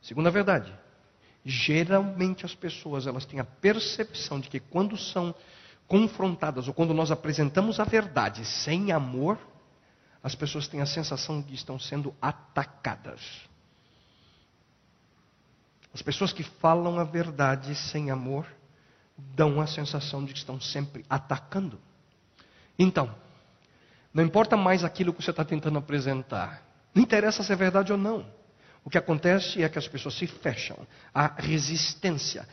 [0.00, 0.72] Segunda verdade,
[1.44, 5.34] geralmente as pessoas elas têm a percepção de que quando são
[5.86, 9.38] confrontadas ou quando nós apresentamos a verdade sem amor,
[10.22, 13.20] as pessoas têm a sensação de que estão sendo atacadas.
[15.94, 18.46] As pessoas que falam a verdade sem amor
[19.16, 21.80] dão a sensação de que estão sempre atacando.
[22.78, 23.14] Então,
[24.12, 26.62] não importa mais aquilo que você está tentando apresentar.
[26.94, 28.26] Não interessa se é verdade ou não.
[28.84, 30.86] O que acontece é que as pessoas se fecham.
[31.12, 32.48] Há resistência.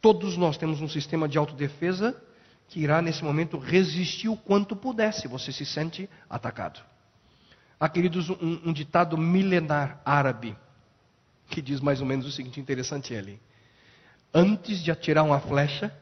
[0.00, 2.20] Todos nós temos um sistema de autodefesa
[2.68, 6.80] que irá, nesse momento, resistir o quanto puder, se você se sente atacado.
[7.78, 10.56] Há, queridos, um, um ditado milenar árabe
[11.48, 13.40] que diz mais ou menos o seguinte: interessante ele.
[14.34, 15.96] Antes de atirar uma flecha,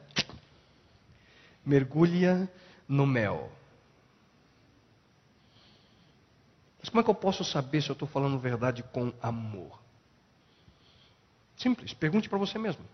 [1.64, 2.50] mergulha
[2.88, 3.50] no mel.
[6.80, 9.80] Mas como é que eu posso saber se eu estou falando verdade com amor?
[11.56, 12.84] Simples, pergunte para você mesmo.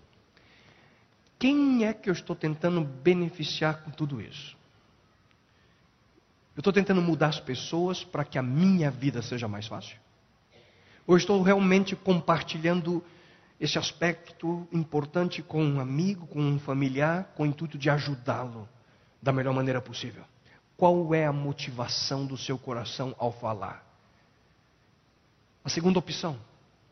[1.38, 4.56] Quem é que eu estou tentando beneficiar com tudo isso?
[6.54, 9.98] Eu estou tentando mudar as pessoas para que a minha vida seja mais fácil?
[11.06, 13.02] Ou estou realmente compartilhando
[13.61, 18.66] esse aspecto importante com um amigo, com um familiar, com o intuito de ajudá-lo
[19.20, 20.25] da melhor maneira possível?
[20.77, 23.87] Qual é a motivação do seu coração ao falar?
[25.62, 26.40] A segunda opção,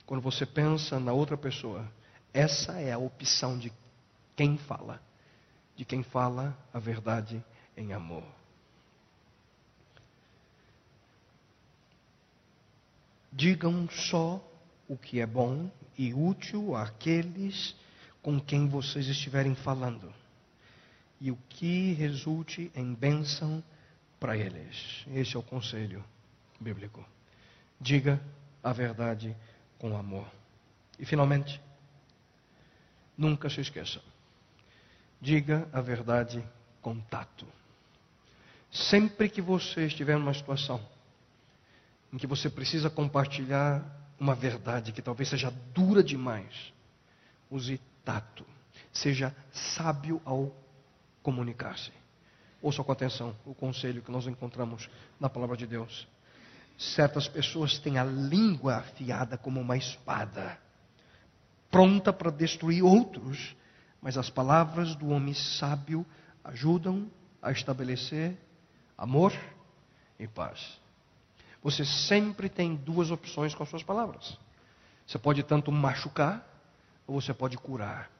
[0.05, 1.91] quando você pensa na outra pessoa,
[2.35, 3.73] essa é a opção de
[4.37, 5.01] quem fala.
[5.75, 7.43] de quem fala a verdade
[7.77, 8.25] em amor.
[13.33, 14.43] Digam só
[14.89, 17.75] o que é bom e útil àqueles
[18.23, 20.13] com quem vocês estiverem falando,
[21.21, 23.63] e o que resulte em bênção
[24.21, 25.05] para eles.
[25.13, 26.05] Esse é o conselho
[26.61, 27.05] bíblico.
[27.81, 28.21] Diga
[28.63, 29.37] a verdade
[29.79, 30.27] com amor.
[30.99, 31.61] E finalmente,
[33.17, 34.01] nunca se esqueça.
[35.21, 36.45] Diga a verdade
[36.81, 37.47] com tato.
[38.71, 40.81] Sempre que você estiver numa situação
[42.13, 43.85] em que você precisa compartilhar
[44.19, 46.73] uma verdade que talvez seja dura demais,
[47.51, 48.45] use tato.
[48.93, 50.53] Seja sábio ao
[51.23, 51.93] comunicar-se.
[52.61, 54.89] Ouça com atenção o conselho que nós encontramos
[55.21, 56.09] na palavra de Deus.
[56.77, 60.59] Certas pessoas têm a língua afiada como uma espada,
[61.71, 63.55] pronta para destruir outros,
[64.01, 66.07] mas as palavras do homem sábio
[66.43, 67.11] ajudam
[67.43, 68.37] a estabelecer
[68.97, 69.33] amor
[70.19, 70.81] e paz.
[71.63, 74.39] Você sempre tem duas opções com as suas palavras.
[75.07, 76.47] Você pode tanto machucar,
[77.07, 78.11] ou você pode curar.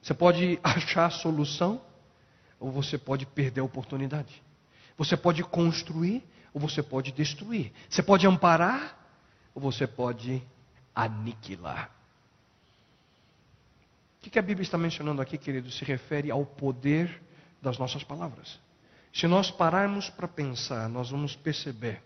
[0.00, 1.80] Você pode achar a solução,
[2.58, 4.42] ou você pode perder a oportunidade.
[4.96, 7.72] Você pode construir, ou você pode destruir.
[7.88, 8.96] Você pode amparar,
[9.54, 10.42] ou você pode
[10.94, 11.90] aniquilar.
[14.18, 17.22] O que a Bíblia está mencionando aqui, querido, se refere ao poder
[17.62, 18.58] das nossas palavras.
[19.12, 22.02] Se nós pararmos para pensar, nós vamos perceber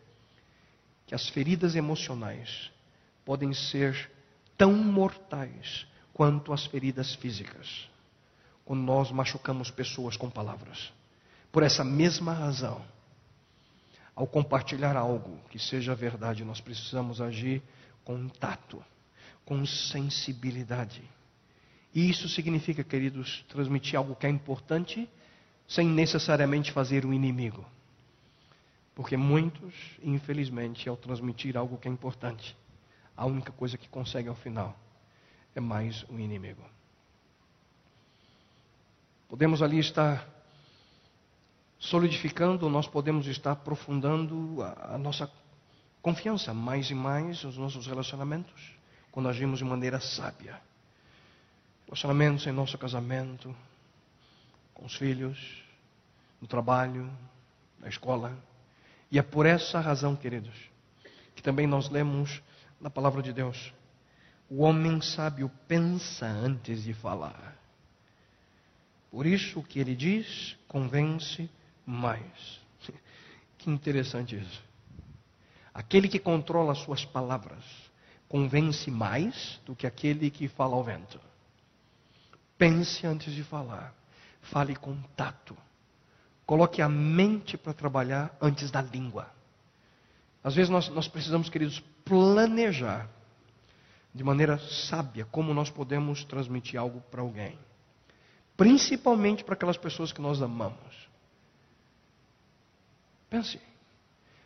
[1.12, 2.70] que as feridas emocionais
[3.22, 4.10] podem ser
[4.56, 7.86] tão mortais quanto as feridas físicas,
[8.64, 10.90] quando nós machucamos pessoas com palavras.
[11.52, 12.82] Por essa mesma razão,
[14.16, 17.62] ao compartilhar algo que seja verdade, nós precisamos agir
[18.06, 18.82] com tato,
[19.44, 21.02] com sensibilidade.
[21.94, 25.06] E isso significa, queridos, transmitir algo que é importante
[25.68, 27.66] sem necessariamente fazer um inimigo.
[28.94, 32.56] Porque muitos, infelizmente, ao transmitir algo que é importante,
[33.16, 34.76] a única coisa que consegue ao final
[35.54, 36.62] é mais um inimigo.
[39.28, 40.28] Podemos ali estar
[41.78, 45.30] solidificando, nós podemos estar aprofundando a, a nossa
[46.02, 48.72] confiança mais e mais nos nossos relacionamentos,
[49.10, 50.60] quando agimos de maneira sábia.
[51.86, 53.54] Relacionamentos em nosso casamento,
[54.74, 55.62] com os filhos,
[56.40, 57.10] no trabalho,
[57.78, 58.36] na escola.
[59.12, 60.56] E é por essa razão, queridos,
[61.36, 62.42] que também nós lemos
[62.80, 63.74] na palavra de Deus:
[64.48, 67.54] o homem sábio pensa antes de falar.
[69.10, 71.48] Por isso o que ele diz convence
[71.86, 72.60] mais.
[73.58, 74.60] Que interessante isso.
[75.72, 77.62] Aquele que controla as suas palavras
[78.28, 81.20] convence mais do que aquele que fala ao vento.
[82.58, 83.94] Pense antes de falar.
[84.40, 85.56] Fale com tato.
[86.46, 89.30] Coloque a mente para trabalhar antes da língua.
[90.42, 93.08] Às vezes nós, nós precisamos, queridos, planejar
[94.14, 97.58] de maneira sábia como nós podemos transmitir algo para alguém.
[98.56, 101.08] Principalmente para aquelas pessoas que nós amamos.
[103.30, 103.58] Pense,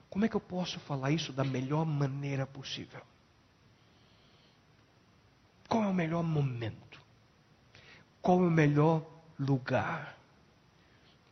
[0.09, 3.03] como é que eu posso falar isso da melhor maneira possível?
[5.69, 7.01] Qual é o melhor momento?
[8.23, 9.05] Qual é o melhor
[9.39, 10.17] lugar?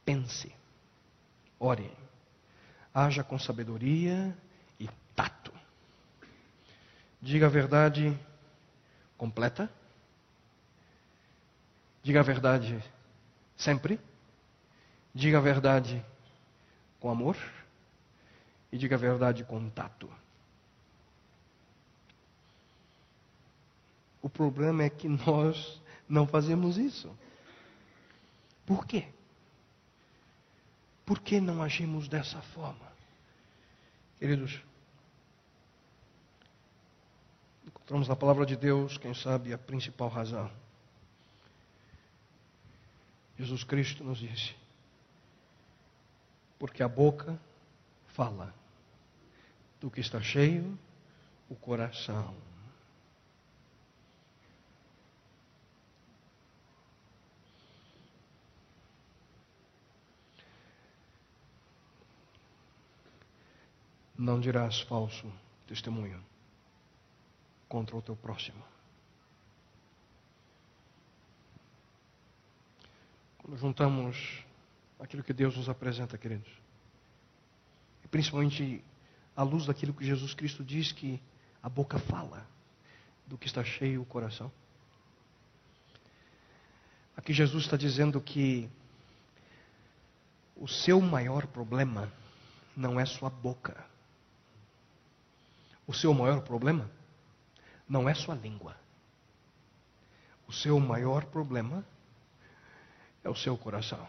[0.05, 0.55] Pense,
[1.59, 1.91] ore,
[2.93, 4.37] haja com sabedoria
[4.79, 5.53] e tato.
[7.21, 8.19] Diga a verdade
[9.17, 9.71] completa.
[12.03, 12.85] Diga a verdade
[13.57, 13.99] sempre.
[15.15, 16.05] Diga a verdade
[17.01, 17.37] com amor.
[18.71, 20.11] E diga a verdade com tato.
[24.21, 27.11] O problema é que nós não fazemos isso.
[28.67, 29.09] Por quê?
[31.05, 32.93] Por que não agimos dessa forma?
[34.19, 34.61] Queridos,
[37.67, 40.51] encontramos na palavra de Deus, quem sabe, a principal razão.
[43.39, 44.55] Jesus Cristo nos disse:
[46.59, 47.39] porque a boca
[48.15, 48.55] fala
[49.81, 50.79] do que está cheio
[51.49, 52.35] o coração.
[64.25, 65.31] Não dirás falso
[65.67, 66.19] testemunho
[67.69, 68.65] contra o teu próximo.
[73.37, 74.43] Quando juntamos
[74.99, 76.51] aquilo que Deus nos apresenta, queridos,
[78.03, 78.83] e principalmente
[79.37, 81.21] à luz daquilo que Jesus Cristo diz que
[81.63, 82.47] a boca fala
[83.27, 84.51] do que está cheio o coração.
[87.15, 88.71] Aqui Jesus está dizendo que
[90.57, 92.11] o seu maior problema
[92.75, 93.93] não é sua boca.
[95.87, 96.91] O seu maior problema
[97.89, 98.77] não é sua língua.
[100.47, 101.85] O seu maior problema
[103.23, 104.07] é o seu coração.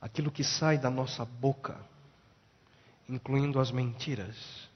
[0.00, 1.80] Aquilo que sai da nossa boca,
[3.08, 4.68] incluindo as mentiras,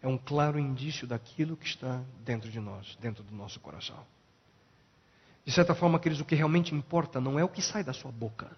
[0.00, 4.04] é um claro indício daquilo que está dentro de nós, dentro do nosso coração.
[5.44, 8.12] De certa forma, queridos, o que realmente importa não é o que sai da sua
[8.12, 8.56] boca,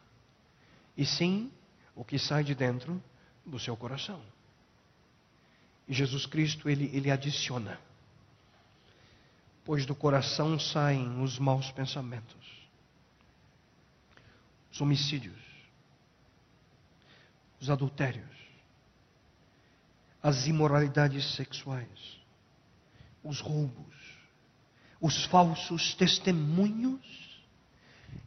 [0.97, 1.51] e sim
[1.95, 3.03] o que sai de dentro
[3.45, 4.23] do seu coração.
[5.87, 7.79] E Jesus Cristo, ele, ele adiciona.
[9.65, 12.69] Pois do coração saem os maus pensamentos,
[14.73, 15.39] os homicídios,
[17.61, 18.41] os adultérios,
[20.23, 22.21] as imoralidades sexuais,
[23.23, 23.97] os roubos,
[25.01, 27.41] os falsos testemunhos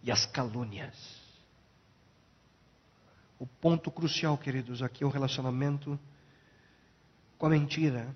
[0.03, 1.22] e as calúnias.
[3.43, 5.99] O ponto crucial, queridos, aqui é o relacionamento
[7.37, 8.15] com a mentira.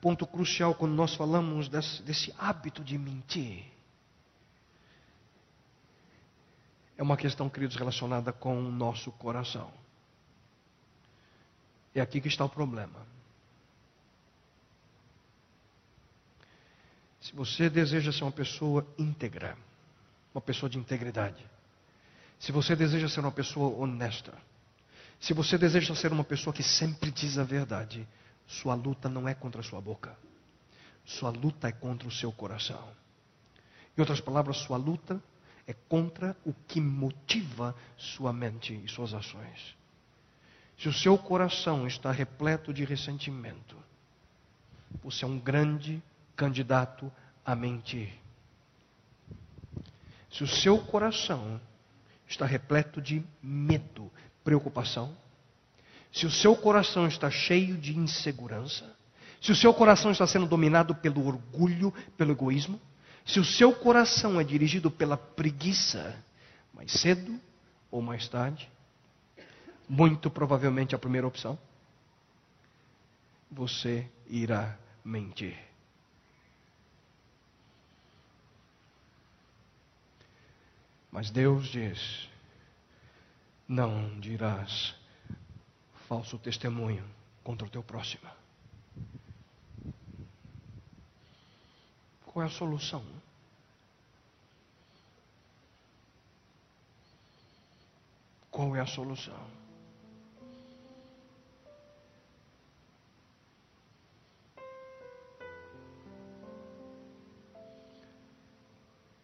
[0.00, 3.64] Ponto crucial quando nós falamos desse, desse hábito de mentir.
[6.96, 9.72] É uma questão, queridos, relacionada com o nosso coração.
[11.94, 13.06] É aqui que está o problema.
[17.20, 19.56] Se você deseja ser uma pessoa íntegra,
[20.34, 21.48] uma pessoa de integridade,
[22.38, 24.32] se você deseja ser uma pessoa honesta,
[25.20, 28.06] se você deseja ser uma pessoa que sempre diz a verdade,
[28.46, 30.16] sua luta não é contra a sua boca.
[31.04, 32.88] Sua luta é contra o seu coração.
[33.96, 35.20] Em outras palavras, sua luta
[35.66, 39.76] é contra o que motiva sua mente e suas ações.
[40.78, 43.76] Se o seu coração está repleto de ressentimento,
[45.02, 46.00] você é um grande
[46.36, 47.10] candidato
[47.44, 48.12] a mentir.
[50.30, 51.60] Se o seu coração
[52.28, 54.10] está repleto de medo,
[54.44, 55.16] preocupação,
[56.12, 58.96] se o seu coração está cheio de insegurança,
[59.40, 62.80] se o seu coração está sendo dominado pelo orgulho, pelo egoísmo,
[63.24, 66.16] se o seu coração é dirigido pela preguiça,
[66.72, 67.38] mais cedo
[67.90, 68.70] ou mais tarde,
[69.88, 71.58] muito provavelmente a primeira opção,
[73.50, 75.67] você irá mentir.
[81.18, 82.28] Mas Deus diz:
[83.66, 84.94] não dirás
[86.06, 87.04] falso testemunho
[87.42, 88.30] contra o teu próximo.
[92.24, 93.04] Qual é a solução?
[98.48, 99.57] Qual é a solução?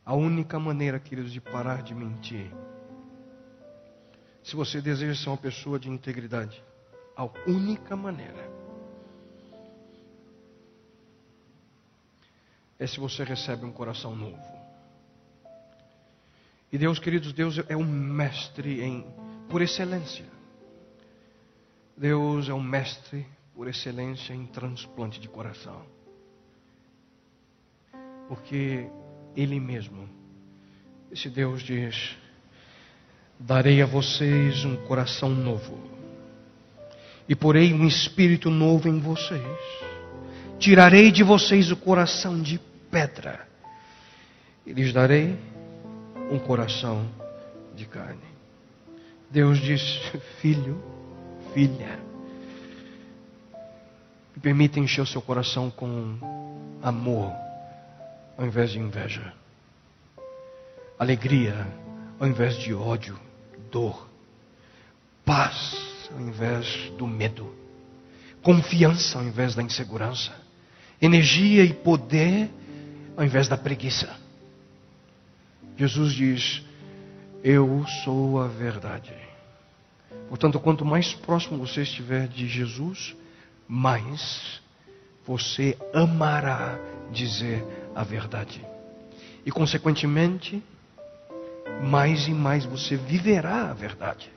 [0.05, 2.50] A única maneira, queridos, de parar de mentir,
[4.42, 6.62] se você deseja ser uma pessoa de integridade,
[7.16, 8.52] a única maneira
[12.78, 14.42] é se você recebe um coração novo.
[16.70, 19.07] E Deus, queridos, Deus é um mestre em
[19.48, 20.26] por excelência.
[21.96, 25.86] Deus é um mestre por excelência em transplante de coração.
[28.28, 28.90] Porque
[29.37, 30.09] ele mesmo.
[31.11, 32.16] Esse Deus diz:
[33.39, 35.78] Darei a vocês um coração novo,
[37.28, 39.43] e porei um espírito novo em vocês.
[40.59, 42.59] Tirarei de vocês o coração de
[42.91, 43.47] pedra,
[44.66, 45.37] e lhes darei
[46.30, 47.09] um coração
[47.74, 48.35] de carne.
[49.30, 49.82] Deus diz:
[50.41, 50.82] Filho,
[51.53, 51.99] filha,
[54.35, 56.16] me permita encher o seu coração com
[56.82, 57.43] amor
[58.37, 59.32] ao invés de inveja,
[60.99, 61.66] alegria
[62.18, 63.18] ao invés de ódio,
[63.70, 64.09] dor,
[65.24, 67.55] paz ao invés do medo,
[68.43, 70.32] confiança ao invés da insegurança,
[71.01, 72.51] energia e poder
[73.16, 74.14] ao invés da preguiça.
[75.76, 76.62] Jesus diz:
[77.43, 79.14] Eu sou a verdade.
[80.28, 83.14] Portanto, quanto mais próximo você estiver de Jesus,
[83.68, 84.61] mais
[85.26, 86.78] você amará
[87.12, 87.64] dizer
[87.95, 88.64] a verdade.
[89.45, 90.62] E, consequentemente,
[91.82, 94.30] mais e mais você viverá a verdade.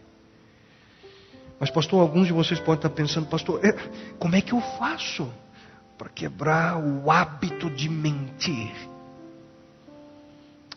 [1.60, 3.72] Mas, pastor, alguns de vocês podem estar pensando, pastor, é,
[4.20, 5.32] como é que eu faço
[5.97, 8.72] para quebrar o hábito de mentir?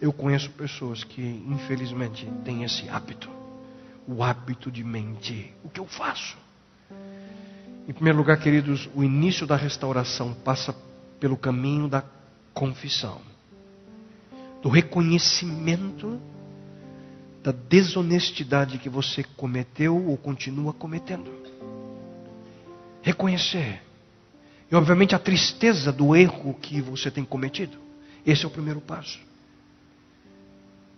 [0.01, 3.29] Eu conheço pessoas que, infelizmente, têm esse hábito,
[4.09, 5.53] o hábito de mentir.
[5.63, 6.39] O que eu faço?
[7.87, 10.75] Em primeiro lugar, queridos, o início da restauração passa
[11.19, 12.03] pelo caminho da
[12.55, 13.21] confissão,
[14.63, 16.21] do reconhecimento
[17.43, 21.33] da desonestidade que você cometeu ou continua cometendo.
[23.03, 23.83] Reconhecer.
[24.71, 27.79] E, obviamente, a tristeza do erro que você tem cometido.
[28.27, 29.19] Esse é o primeiro passo.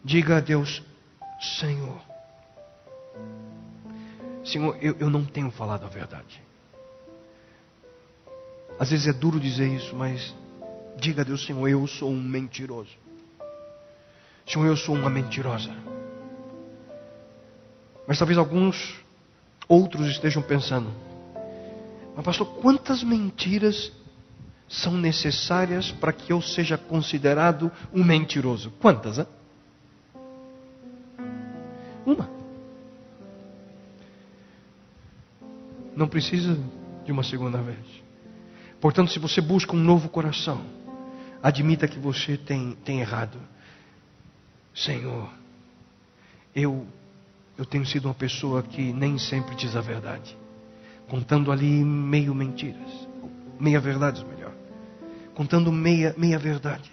[0.04, 0.82] Diga a Deus:
[1.40, 2.02] Senhor,
[4.44, 6.42] Senhor, eu, eu não tenho falado a verdade.
[8.78, 10.34] Às vezes é duro dizer isso, mas
[10.96, 12.96] diga a Deus, Senhor, eu sou um mentiroso.
[14.46, 15.70] Senhor, eu sou uma mentirosa.
[18.06, 18.94] Mas talvez alguns
[19.68, 20.90] outros estejam pensando:
[22.14, 23.92] Mas, pastor, quantas mentiras
[24.68, 28.70] são necessárias para que eu seja considerado um mentiroso?
[28.80, 29.24] Quantas?
[32.04, 32.28] Uma.
[35.94, 36.58] Não precisa
[37.04, 37.78] de uma segunda vez.
[38.80, 40.60] Portanto, se você busca um novo coração,
[41.42, 43.38] admita que você tem, tem errado.
[44.74, 45.30] Senhor,
[46.54, 46.86] eu
[47.58, 50.36] eu tenho sido uma pessoa que nem sempre diz a verdade,
[51.08, 53.08] contando ali meio mentiras,
[53.60, 54.52] meia verdades melhor,
[55.34, 56.90] contando meia, meia verdades.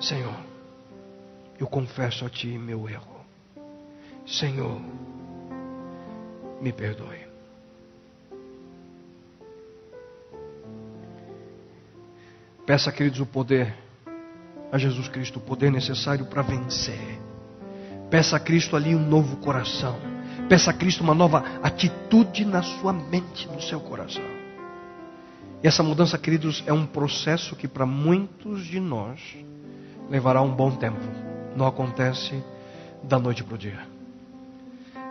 [0.00, 0.34] Senhor,
[1.58, 3.18] eu confesso a Ti meu erro.
[4.26, 4.80] Senhor,
[6.60, 7.27] me perdoe.
[12.68, 13.74] Peça, queridos, o poder
[14.70, 17.18] a Jesus Cristo, o poder necessário para vencer
[18.10, 19.98] Peça a Cristo ali um novo coração.
[20.50, 24.22] Peça a Cristo uma nova atitude na sua mente, no seu coração.
[25.62, 29.18] E essa mudança, queridos, é um processo que para muitos de nós
[30.10, 31.00] levará um bom tempo.
[31.56, 32.44] Não acontece
[33.02, 33.80] da noite para o dia.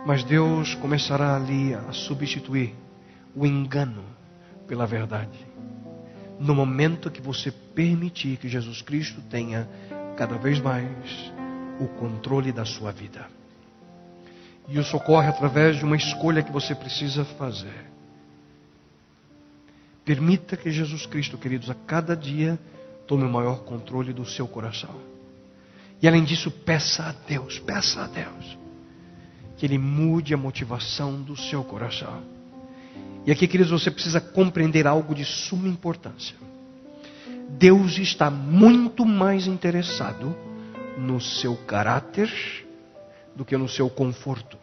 [0.06, 2.72] Mas Deus começará ali a substituir
[3.34, 4.04] o engano
[4.68, 5.47] pela verdade.
[6.38, 9.68] No momento que você permitir que Jesus Cristo tenha
[10.16, 11.32] cada vez mais
[11.80, 13.26] o controle da sua vida.
[14.68, 17.86] E isso ocorre através de uma escolha que você precisa fazer.
[20.04, 22.58] Permita que Jesus Cristo, queridos, a cada dia
[23.06, 24.94] tome o maior controle do seu coração.
[26.00, 28.58] E além disso, peça a Deus, peça a Deus,
[29.56, 32.37] que Ele mude a motivação do seu coração.
[33.28, 36.34] E aqui, queridos, você precisa compreender algo de suma importância.
[37.50, 40.34] Deus está muito mais interessado
[40.96, 42.32] no seu caráter
[43.36, 44.56] do que no seu conforto.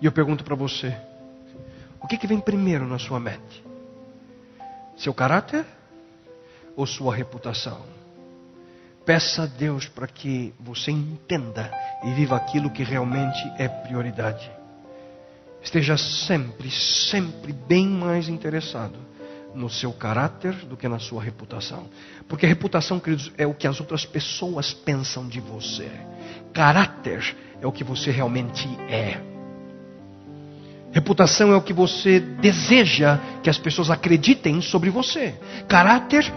[0.00, 0.96] E eu pergunto para você:
[2.00, 3.64] o que, que vem primeiro na sua mente?
[4.96, 5.66] Seu caráter
[6.76, 7.80] ou sua reputação?
[9.04, 11.72] Peça a Deus para que você entenda
[12.04, 14.61] e viva aquilo que realmente é prioridade.
[15.62, 18.98] Esteja sempre, sempre bem mais interessado
[19.54, 21.86] no seu caráter do que na sua reputação.
[22.28, 25.90] Porque reputação, queridos, é o que as outras pessoas pensam de você.
[26.52, 29.20] Caráter é o que você realmente é.
[30.92, 35.34] Reputação é o que você deseja que as pessoas acreditem sobre você.
[35.66, 36.30] Caráter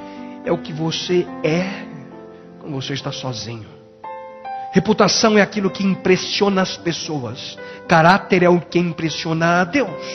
[0.45, 1.85] é o que você é
[2.59, 3.74] quando você está sozinho.
[4.75, 7.57] Reputação é aquilo que impressiona as pessoas.
[7.87, 10.05] Caráter é o que impressiona a Deus.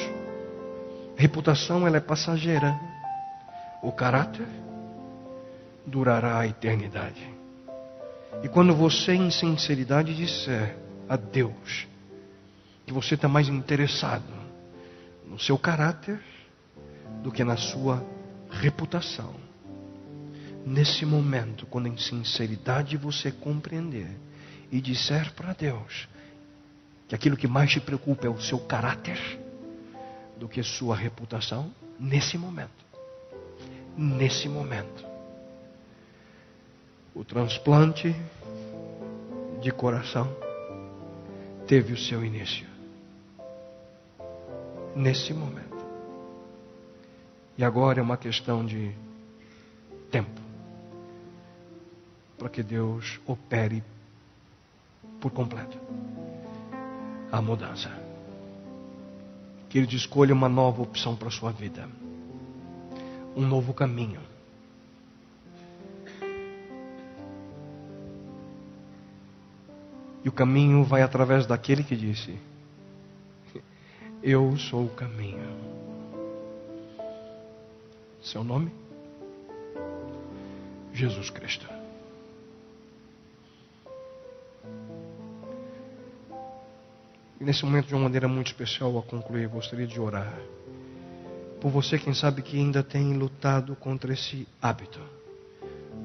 [1.17, 2.79] Reputação ela é passageira.
[3.83, 4.47] O caráter
[5.87, 7.27] durará a eternidade.
[8.43, 10.77] E quando você, em sinceridade, disser
[11.09, 11.89] a Deus
[12.87, 14.31] que você está mais interessado
[15.27, 16.21] no seu caráter
[17.23, 18.05] do que na sua
[18.51, 19.33] reputação,
[20.67, 24.29] nesse momento, quando em sinceridade você compreender
[24.71, 26.09] e disser para Deus
[27.09, 29.19] que aquilo que mais te preocupa é o seu caráter
[30.39, 32.91] do que sua reputação, nesse momento
[33.97, 35.05] nesse momento.
[37.15, 38.15] O transplante
[39.61, 40.35] de coração
[41.67, 42.67] teve o seu início.
[44.95, 45.85] Nesse momento.
[47.59, 48.95] E agora é uma questão de
[50.11, 50.41] tempo
[52.39, 53.85] para que Deus opere
[55.21, 55.79] por completo
[57.31, 57.91] a mudança.
[59.69, 61.89] Que Ele escolha uma nova opção para a sua vida
[63.37, 64.21] um novo caminho.
[70.23, 72.39] E o caminho vai através daquele que disse:
[74.23, 75.49] Eu sou o caminho.
[78.21, 78.71] Seu nome?
[80.93, 81.67] Jesus Cristo.
[87.41, 90.39] E nesse momento, de uma maneira muito especial, a concluir, gostaria de orar
[91.61, 94.99] por você, quem sabe que ainda tem lutado contra esse hábito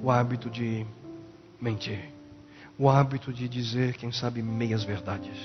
[0.04, 0.86] o hábito de
[1.60, 2.12] mentir,
[2.78, 5.38] o hábito de dizer, quem sabe, meias verdades.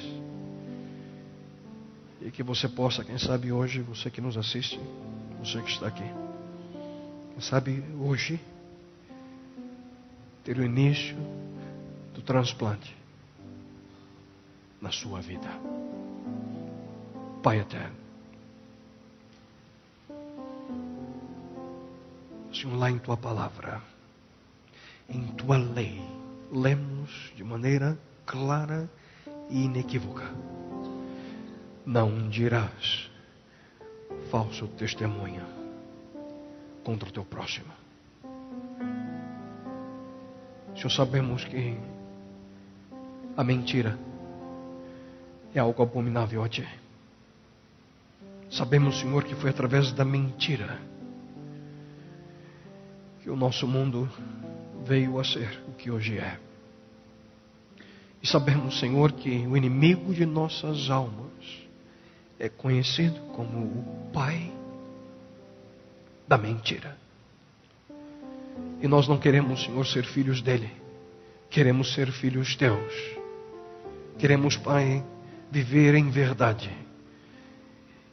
[2.21, 4.79] E que você possa, quem sabe hoje, você que nos assiste,
[5.39, 6.05] você que está aqui,
[7.33, 8.39] quem sabe hoje,
[10.45, 11.17] ter o início
[12.13, 12.95] do transplante
[14.81, 15.80] na sua vida.
[17.43, 17.97] Pai eterno.
[22.53, 23.81] Senhor, em tua palavra,
[25.09, 26.03] em tua lei,
[26.53, 28.91] lemos de maneira clara
[29.49, 30.25] e inequívoca.
[31.87, 33.11] Não dirás
[34.31, 35.47] falso testemunho
[36.85, 37.73] contra o teu próximo.
[40.75, 41.79] Senhor, sabemos que
[43.35, 43.99] a mentira
[45.55, 46.80] é algo abominável a ti.
[48.51, 50.79] Sabemos, Senhor, que foi através da mentira
[53.23, 54.11] que o nosso mundo
[54.85, 56.39] veio a ser o que hoje é.
[58.23, 61.31] E sabemos, Senhor, que o inimigo de nossas almas
[62.39, 64.53] é conhecido como o pai
[66.27, 66.97] da mentira.
[68.83, 70.71] E nós não queremos, Senhor, ser filhos dele.
[71.51, 72.93] Queremos ser filhos teus.
[74.19, 75.05] Queremos, Pai,
[75.51, 76.71] viver em verdade.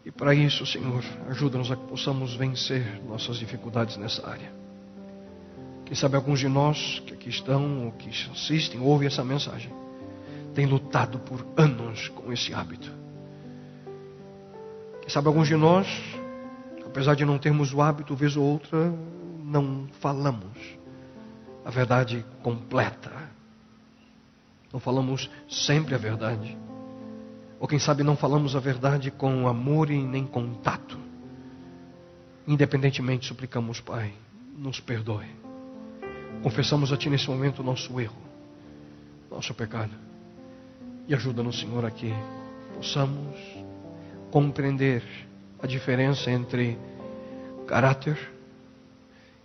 [0.08, 4.50] E para isso, Senhor, ajuda-nos a que possamos vencer nossas dificuldades nessa área.
[5.84, 9.70] Quem sabe alguns de nós que aqui estão, ou que assistem, ouvem essa mensagem,
[10.56, 12.90] têm lutado por anos com esse hábito.
[15.02, 15.86] Quem sabe alguns de nós,
[16.86, 18.90] apesar de não termos o hábito, vez ou outra,
[19.44, 20.58] não falamos
[21.66, 23.12] a verdade completa.
[24.72, 26.58] Não falamos sempre a verdade.
[27.60, 30.98] Ou quem sabe não falamos a verdade com amor e nem contato.
[32.48, 34.14] Independentemente, suplicamos, Pai,
[34.58, 35.48] nos perdoe
[36.42, 38.22] Confessamos a Ti nesse momento o nosso erro,
[39.30, 39.92] nosso pecado.
[41.08, 42.14] E ajuda-nos, Senhor, a que
[42.76, 43.36] possamos
[44.30, 45.04] compreender
[45.62, 46.78] a diferença entre
[47.66, 48.18] caráter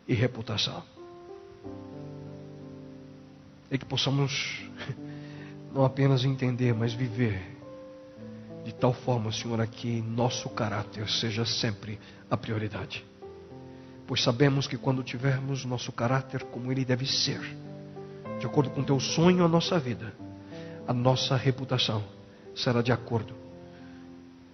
[0.07, 0.83] e reputação.
[3.71, 4.63] E que possamos
[5.73, 7.52] não apenas entender, mas viver
[8.65, 11.99] de tal forma, Senhor, que nosso caráter seja sempre
[12.31, 13.05] a prioridade
[14.13, 17.41] pois sabemos que quando tivermos nosso caráter como ele deve ser,
[18.39, 20.13] de acordo com teu sonho a nossa vida,
[20.87, 22.05] a nossa reputação
[22.55, 23.35] será de acordo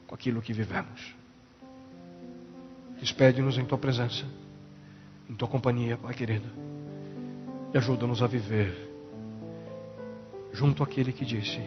[0.06, 1.12] com aquilo que vivemos.
[3.00, 4.24] Despede-nos em tua presença,
[5.28, 6.48] em tua companhia, Pai querido,
[7.74, 8.88] e ajuda-nos a viver
[10.52, 11.60] junto àquele que disse: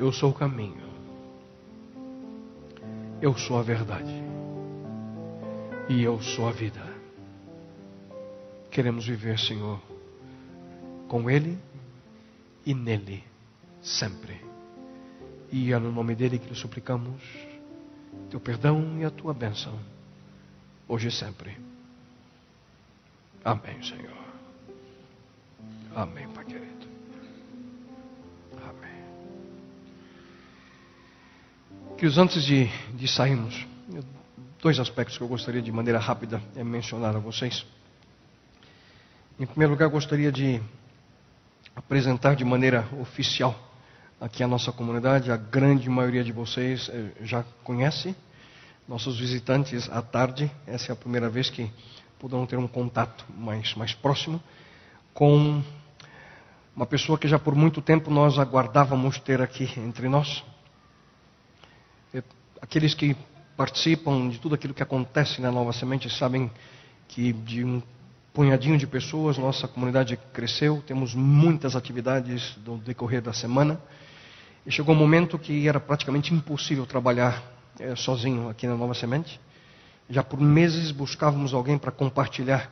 [0.00, 0.88] Eu sou o caminho,
[3.20, 4.10] eu sou a verdade
[5.90, 6.80] e eu sou a vida.
[8.70, 9.78] Queremos viver, Senhor,
[11.06, 11.58] com Ele
[12.64, 13.22] e nele,
[13.82, 14.40] sempre.
[15.52, 17.22] E é no nome dele que lhe suplicamos
[18.30, 19.78] teu perdão e a tua bênção,
[20.88, 21.58] hoje e sempre.
[23.44, 24.16] Amém, Senhor.
[25.94, 26.69] Amém, Pai querido.
[32.00, 33.66] Que os antes de, de sairmos,
[34.62, 37.66] dois aspectos que eu gostaria de maneira rápida é mencionar a vocês.
[39.38, 40.62] Em primeiro lugar, gostaria de
[41.76, 43.54] apresentar de maneira oficial
[44.18, 45.30] aqui a nossa comunidade.
[45.30, 48.16] A grande maioria de vocês eh, já conhece.
[48.88, 51.70] Nossos visitantes à tarde, essa é a primeira vez que
[52.18, 54.42] poderão ter um contato mais, mais próximo
[55.12, 55.62] com
[56.74, 60.42] uma pessoa que já por muito tempo nós aguardávamos ter aqui entre nós.
[62.60, 63.16] Aqueles que
[63.56, 66.50] participam de tudo aquilo que acontece na Nova Semente sabem
[67.08, 67.82] que de um
[68.32, 73.80] punhadinho de pessoas nossa comunidade cresceu, temos muitas atividades no decorrer da semana.
[74.64, 77.42] E chegou um momento que era praticamente impossível trabalhar
[77.78, 79.40] é, sozinho aqui na Nova Semente.
[80.08, 82.70] Já por meses buscávamos alguém para compartilhar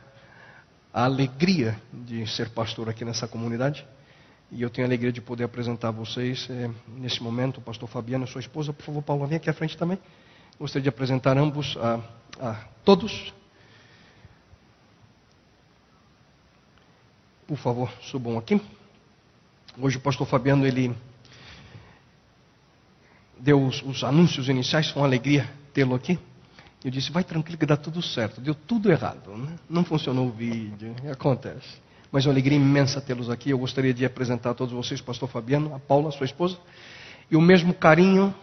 [0.93, 3.85] a alegria de ser pastor aqui nessa comunidade.
[4.51, 7.87] E eu tenho a alegria de poder apresentar a vocês, é, nesse momento, o pastor
[7.87, 8.73] Fabiano, sua esposa.
[8.73, 9.99] Por favor, Paulo, vem aqui à frente também.
[10.59, 11.99] Gostaria de apresentar ambos a,
[12.39, 13.33] a todos.
[17.47, 18.59] Por favor, subam aqui.
[19.77, 20.95] Hoje o pastor Fabiano, ele
[23.39, 26.19] deu os, os anúncios iniciais, foi uma alegria tê-lo aqui.
[26.83, 28.41] Eu disse, vai tranquilo que dá tudo certo.
[28.41, 29.57] Deu tudo errado, né?
[29.69, 31.88] não funcionou o vídeo, acontece.
[32.11, 33.51] Mas é uma alegria imensa tê-los aqui.
[33.51, 36.57] Eu gostaria de apresentar a todos vocês, pastor Fabiano, a Paula, sua esposa,
[37.29, 38.33] E o mesmo carinho,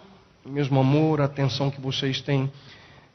[0.44, 2.50] o mesmo amor, atenção que vocês têm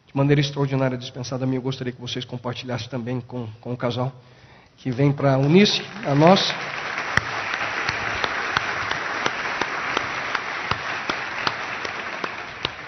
[0.06, 3.78] de maneira extraordinária dispensada a mim, eu gostaria que vocês compartilhassem também com, com o
[3.78, 4.12] casal
[4.76, 6.54] que vem para unir-se a nós.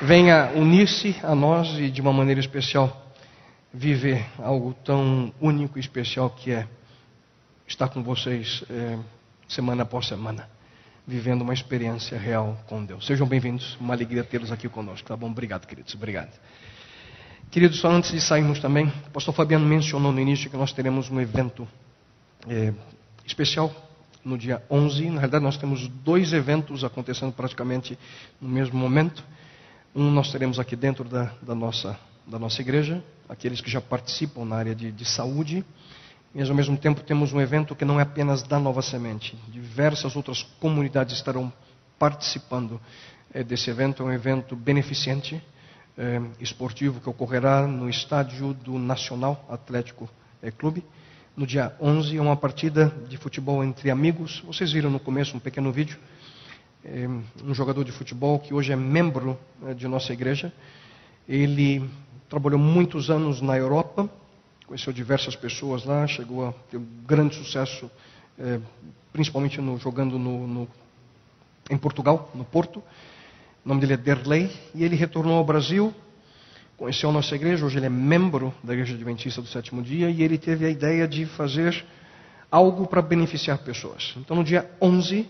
[0.02, 3.14] Venha unir-se a nós e de uma maneira especial
[3.74, 6.68] viver algo tão único e especial que é
[7.68, 9.00] estar com vocês é,
[9.48, 10.48] semana após semana
[11.06, 13.06] vivendo uma experiência real com Deus.
[13.06, 15.30] Sejam bem-vindos, uma alegria tê-los aqui conosco, tá bom?
[15.30, 16.32] Obrigado, queridos, obrigado.
[17.52, 21.10] Queridos, só antes de sairmos também, o pastor Fabiano mencionou no início que nós teremos
[21.10, 21.68] um evento
[22.48, 22.74] é,
[23.26, 23.74] especial
[24.24, 25.10] no dia 11.
[25.10, 28.00] Na realidade, nós temos dois eventos acontecendo praticamente
[28.40, 29.24] no mesmo momento.
[29.94, 34.46] Um nós teremos aqui dentro da, da nossa, da nossa igreja, aqueles que já participam
[34.46, 35.66] na área de, de saúde
[36.34, 39.38] mas ao mesmo tempo temos um evento que não é apenas da Nova Semente.
[39.50, 41.54] Diversas outras comunidades estarão
[42.00, 42.82] participando
[43.32, 44.02] é, desse evento.
[44.02, 45.42] É um evento beneficente,
[45.96, 50.10] é, esportivo, que ocorrerá no estádio do Nacional Atlético
[50.42, 50.84] é, Clube.
[51.38, 54.44] No dia 11 é uma partida de futebol entre amigos.
[54.46, 56.00] Vocês viram no começo um pequeno vídeo.
[57.44, 59.40] um jogador de futebol que hoje é membro
[59.76, 60.52] de nossa igreja.
[61.28, 61.90] Ele
[62.28, 64.10] trabalhou muitos anos na Europa
[64.74, 67.92] conheceu diversas pessoas lá, chegou a ter um grande sucesso,
[68.40, 68.60] é,
[69.12, 70.68] principalmente no, jogando no, no,
[71.70, 72.82] em Portugal, no Porto.
[73.64, 75.94] O nome dele é Derlei, e ele retornou ao Brasil,
[76.76, 80.24] conheceu a nossa igreja, hoje ele é membro da Igreja Adventista do Sétimo Dia, e
[80.24, 81.86] ele teve a ideia de fazer
[82.50, 84.16] algo para beneficiar pessoas.
[84.18, 85.30] Então, no dia 11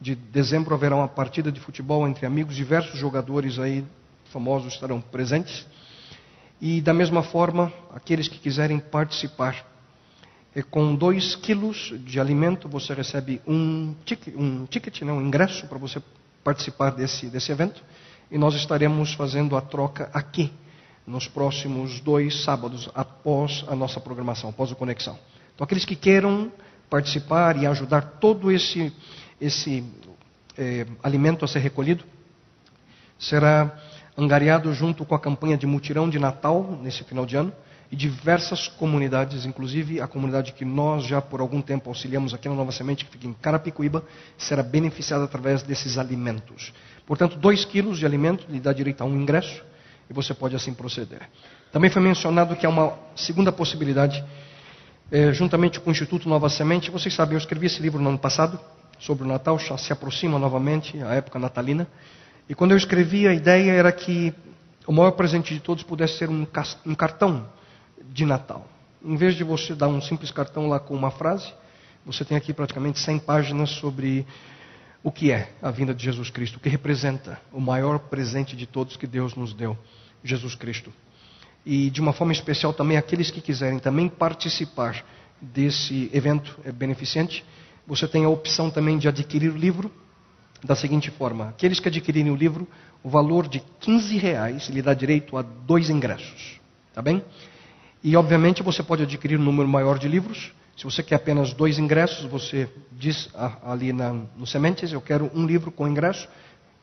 [0.00, 3.84] de dezembro, haverá uma partida de futebol entre amigos, diversos jogadores aí
[4.26, 5.66] famosos estarão presentes.
[6.60, 9.66] E da mesma forma, aqueles que quiserem participar,
[10.54, 15.66] é com dois quilos de alimento você recebe um ticket, um, ticket, né, um ingresso
[15.66, 16.02] para você
[16.42, 17.82] participar desse, desse evento.
[18.30, 20.50] E nós estaremos fazendo a troca aqui,
[21.06, 25.18] nos próximos dois sábados, após a nossa programação, após a conexão.
[25.54, 26.50] Então, aqueles que queiram
[26.88, 28.92] participar e ajudar todo esse,
[29.40, 29.84] esse
[30.56, 32.04] é, alimento a ser recolhido,
[33.18, 33.78] será
[34.16, 37.52] angariado junto com a campanha de mutirão de Natal nesse final de ano
[37.90, 42.54] e diversas comunidades, inclusive a comunidade que nós já por algum tempo auxiliamos aqui na
[42.54, 44.02] Nova Semente, que fica em Carapicuíba,
[44.36, 46.72] será beneficiada através desses alimentos.
[47.06, 49.62] Portanto, dois quilos de alimento lhe dá direito a um ingresso
[50.10, 51.28] e você pode assim proceder.
[51.72, 54.24] Também foi mencionado que há uma segunda possibilidade,
[55.10, 56.90] é, juntamente com o Instituto Nova Semente.
[56.90, 58.58] Vocês sabem, eu escrevi esse livro no ano passado
[58.98, 61.86] sobre o Natal, já se aproxima novamente a época natalina.
[62.48, 64.32] E quando eu escrevi, a ideia era que
[64.86, 66.46] o maior presente de todos pudesse ser um,
[66.84, 67.48] um cartão
[68.12, 68.68] de Natal.
[69.04, 71.52] Em vez de você dar um simples cartão lá com uma frase,
[72.04, 74.24] você tem aqui praticamente 100 páginas sobre
[75.02, 78.66] o que é a vinda de Jesus Cristo, o que representa o maior presente de
[78.66, 79.76] todos que Deus nos deu,
[80.22, 80.92] Jesus Cristo.
[81.64, 85.04] E de uma forma especial também aqueles que quiserem também participar
[85.40, 87.44] desse evento beneficente,
[87.86, 89.90] você tem a opção também de adquirir o livro
[90.64, 92.66] da seguinte forma: aqueles que adquirirem o livro,
[93.02, 96.60] o valor de 15 reais lhe dá direito a dois ingressos.
[96.94, 97.22] Tá bem?
[98.02, 100.52] E obviamente você pode adquirir um número maior de livros.
[100.76, 103.28] Se você quer apenas dois ingressos, você diz
[103.62, 106.28] ali na, no Sementes: Eu quero um livro com ingresso.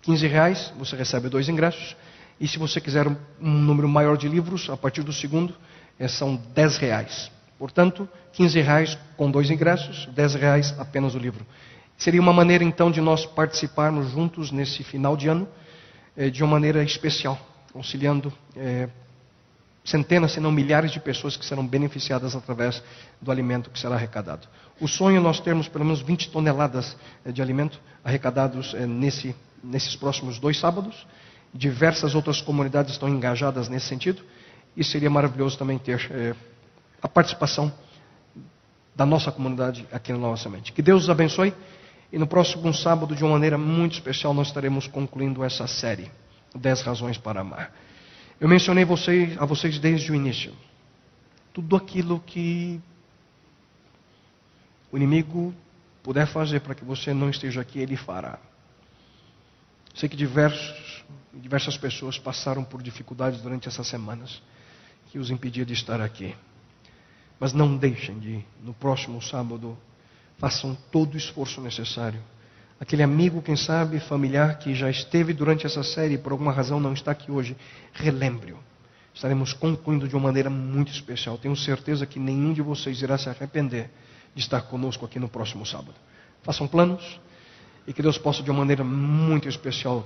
[0.02, 1.96] 15 reais, você recebe dois ingressos.
[2.40, 5.56] E se você quiser um, número maior de livros, a partir do segundo,
[5.98, 7.32] é, são 10 reais.
[7.58, 11.46] Portanto, 15 reais com dois ingressos, 10 reais apenas o livro.
[12.04, 15.48] Seria uma maneira então de nós participarmos juntos nesse final de ano
[16.18, 17.40] eh, de uma maneira especial,
[17.72, 18.90] conciliando eh,
[19.86, 22.84] centenas, se não milhares de pessoas que serão beneficiadas através
[23.22, 24.50] do alimento que será arrecadado.
[24.82, 29.34] O sonho é nós termos pelo menos 20 toneladas eh, de alimento arrecadados nesse,
[29.64, 31.08] nesses próximos dois sábados.
[31.54, 34.22] Diversas outras comunidades estão engajadas nesse sentido.
[34.76, 36.36] E seria maravilhoso também ter
[37.02, 37.72] a participação
[38.94, 40.74] da nossa comunidade aqui na Nova Semente.
[40.74, 41.54] Que Deus os abençoe.
[42.14, 46.12] E no próximo sábado, de uma maneira muito especial, nós estaremos concluindo essa série,
[46.54, 47.74] 10 razões para amar.
[48.40, 50.54] Eu mencionei vocês, a vocês desde o início.
[51.52, 52.80] Tudo aquilo que
[54.92, 55.56] o inimigo
[56.04, 58.38] puder fazer para que você não esteja aqui, ele fará.
[59.96, 61.04] Sei que diversos,
[61.34, 64.40] diversas pessoas passaram por dificuldades durante essas semanas
[65.10, 66.36] que os impedia de estar aqui.
[67.40, 69.76] Mas não deixem de, no próximo sábado,
[70.44, 72.22] façam todo o esforço necessário.
[72.78, 76.82] Aquele amigo, quem sabe, familiar que já esteve durante essa série e por alguma razão
[76.82, 77.56] não está aqui hoje,
[77.94, 78.60] relembre-o.
[79.14, 81.38] Estaremos concluindo de uma maneira muito especial.
[81.38, 83.90] Tenho certeza que nenhum de vocês irá se arrepender
[84.36, 85.96] de estar conosco aqui no próximo sábado.
[86.42, 87.22] Façam planos
[87.88, 90.06] e que Deus possa, de uma maneira muito especial,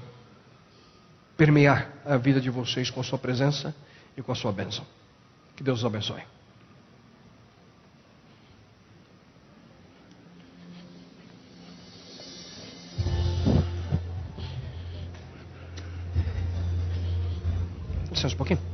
[1.36, 3.74] permear a vida de vocês com a sua presença
[4.16, 4.86] e com a sua bênção.
[5.56, 6.37] Que Deus os abençoe.
[18.40, 18.67] Okay.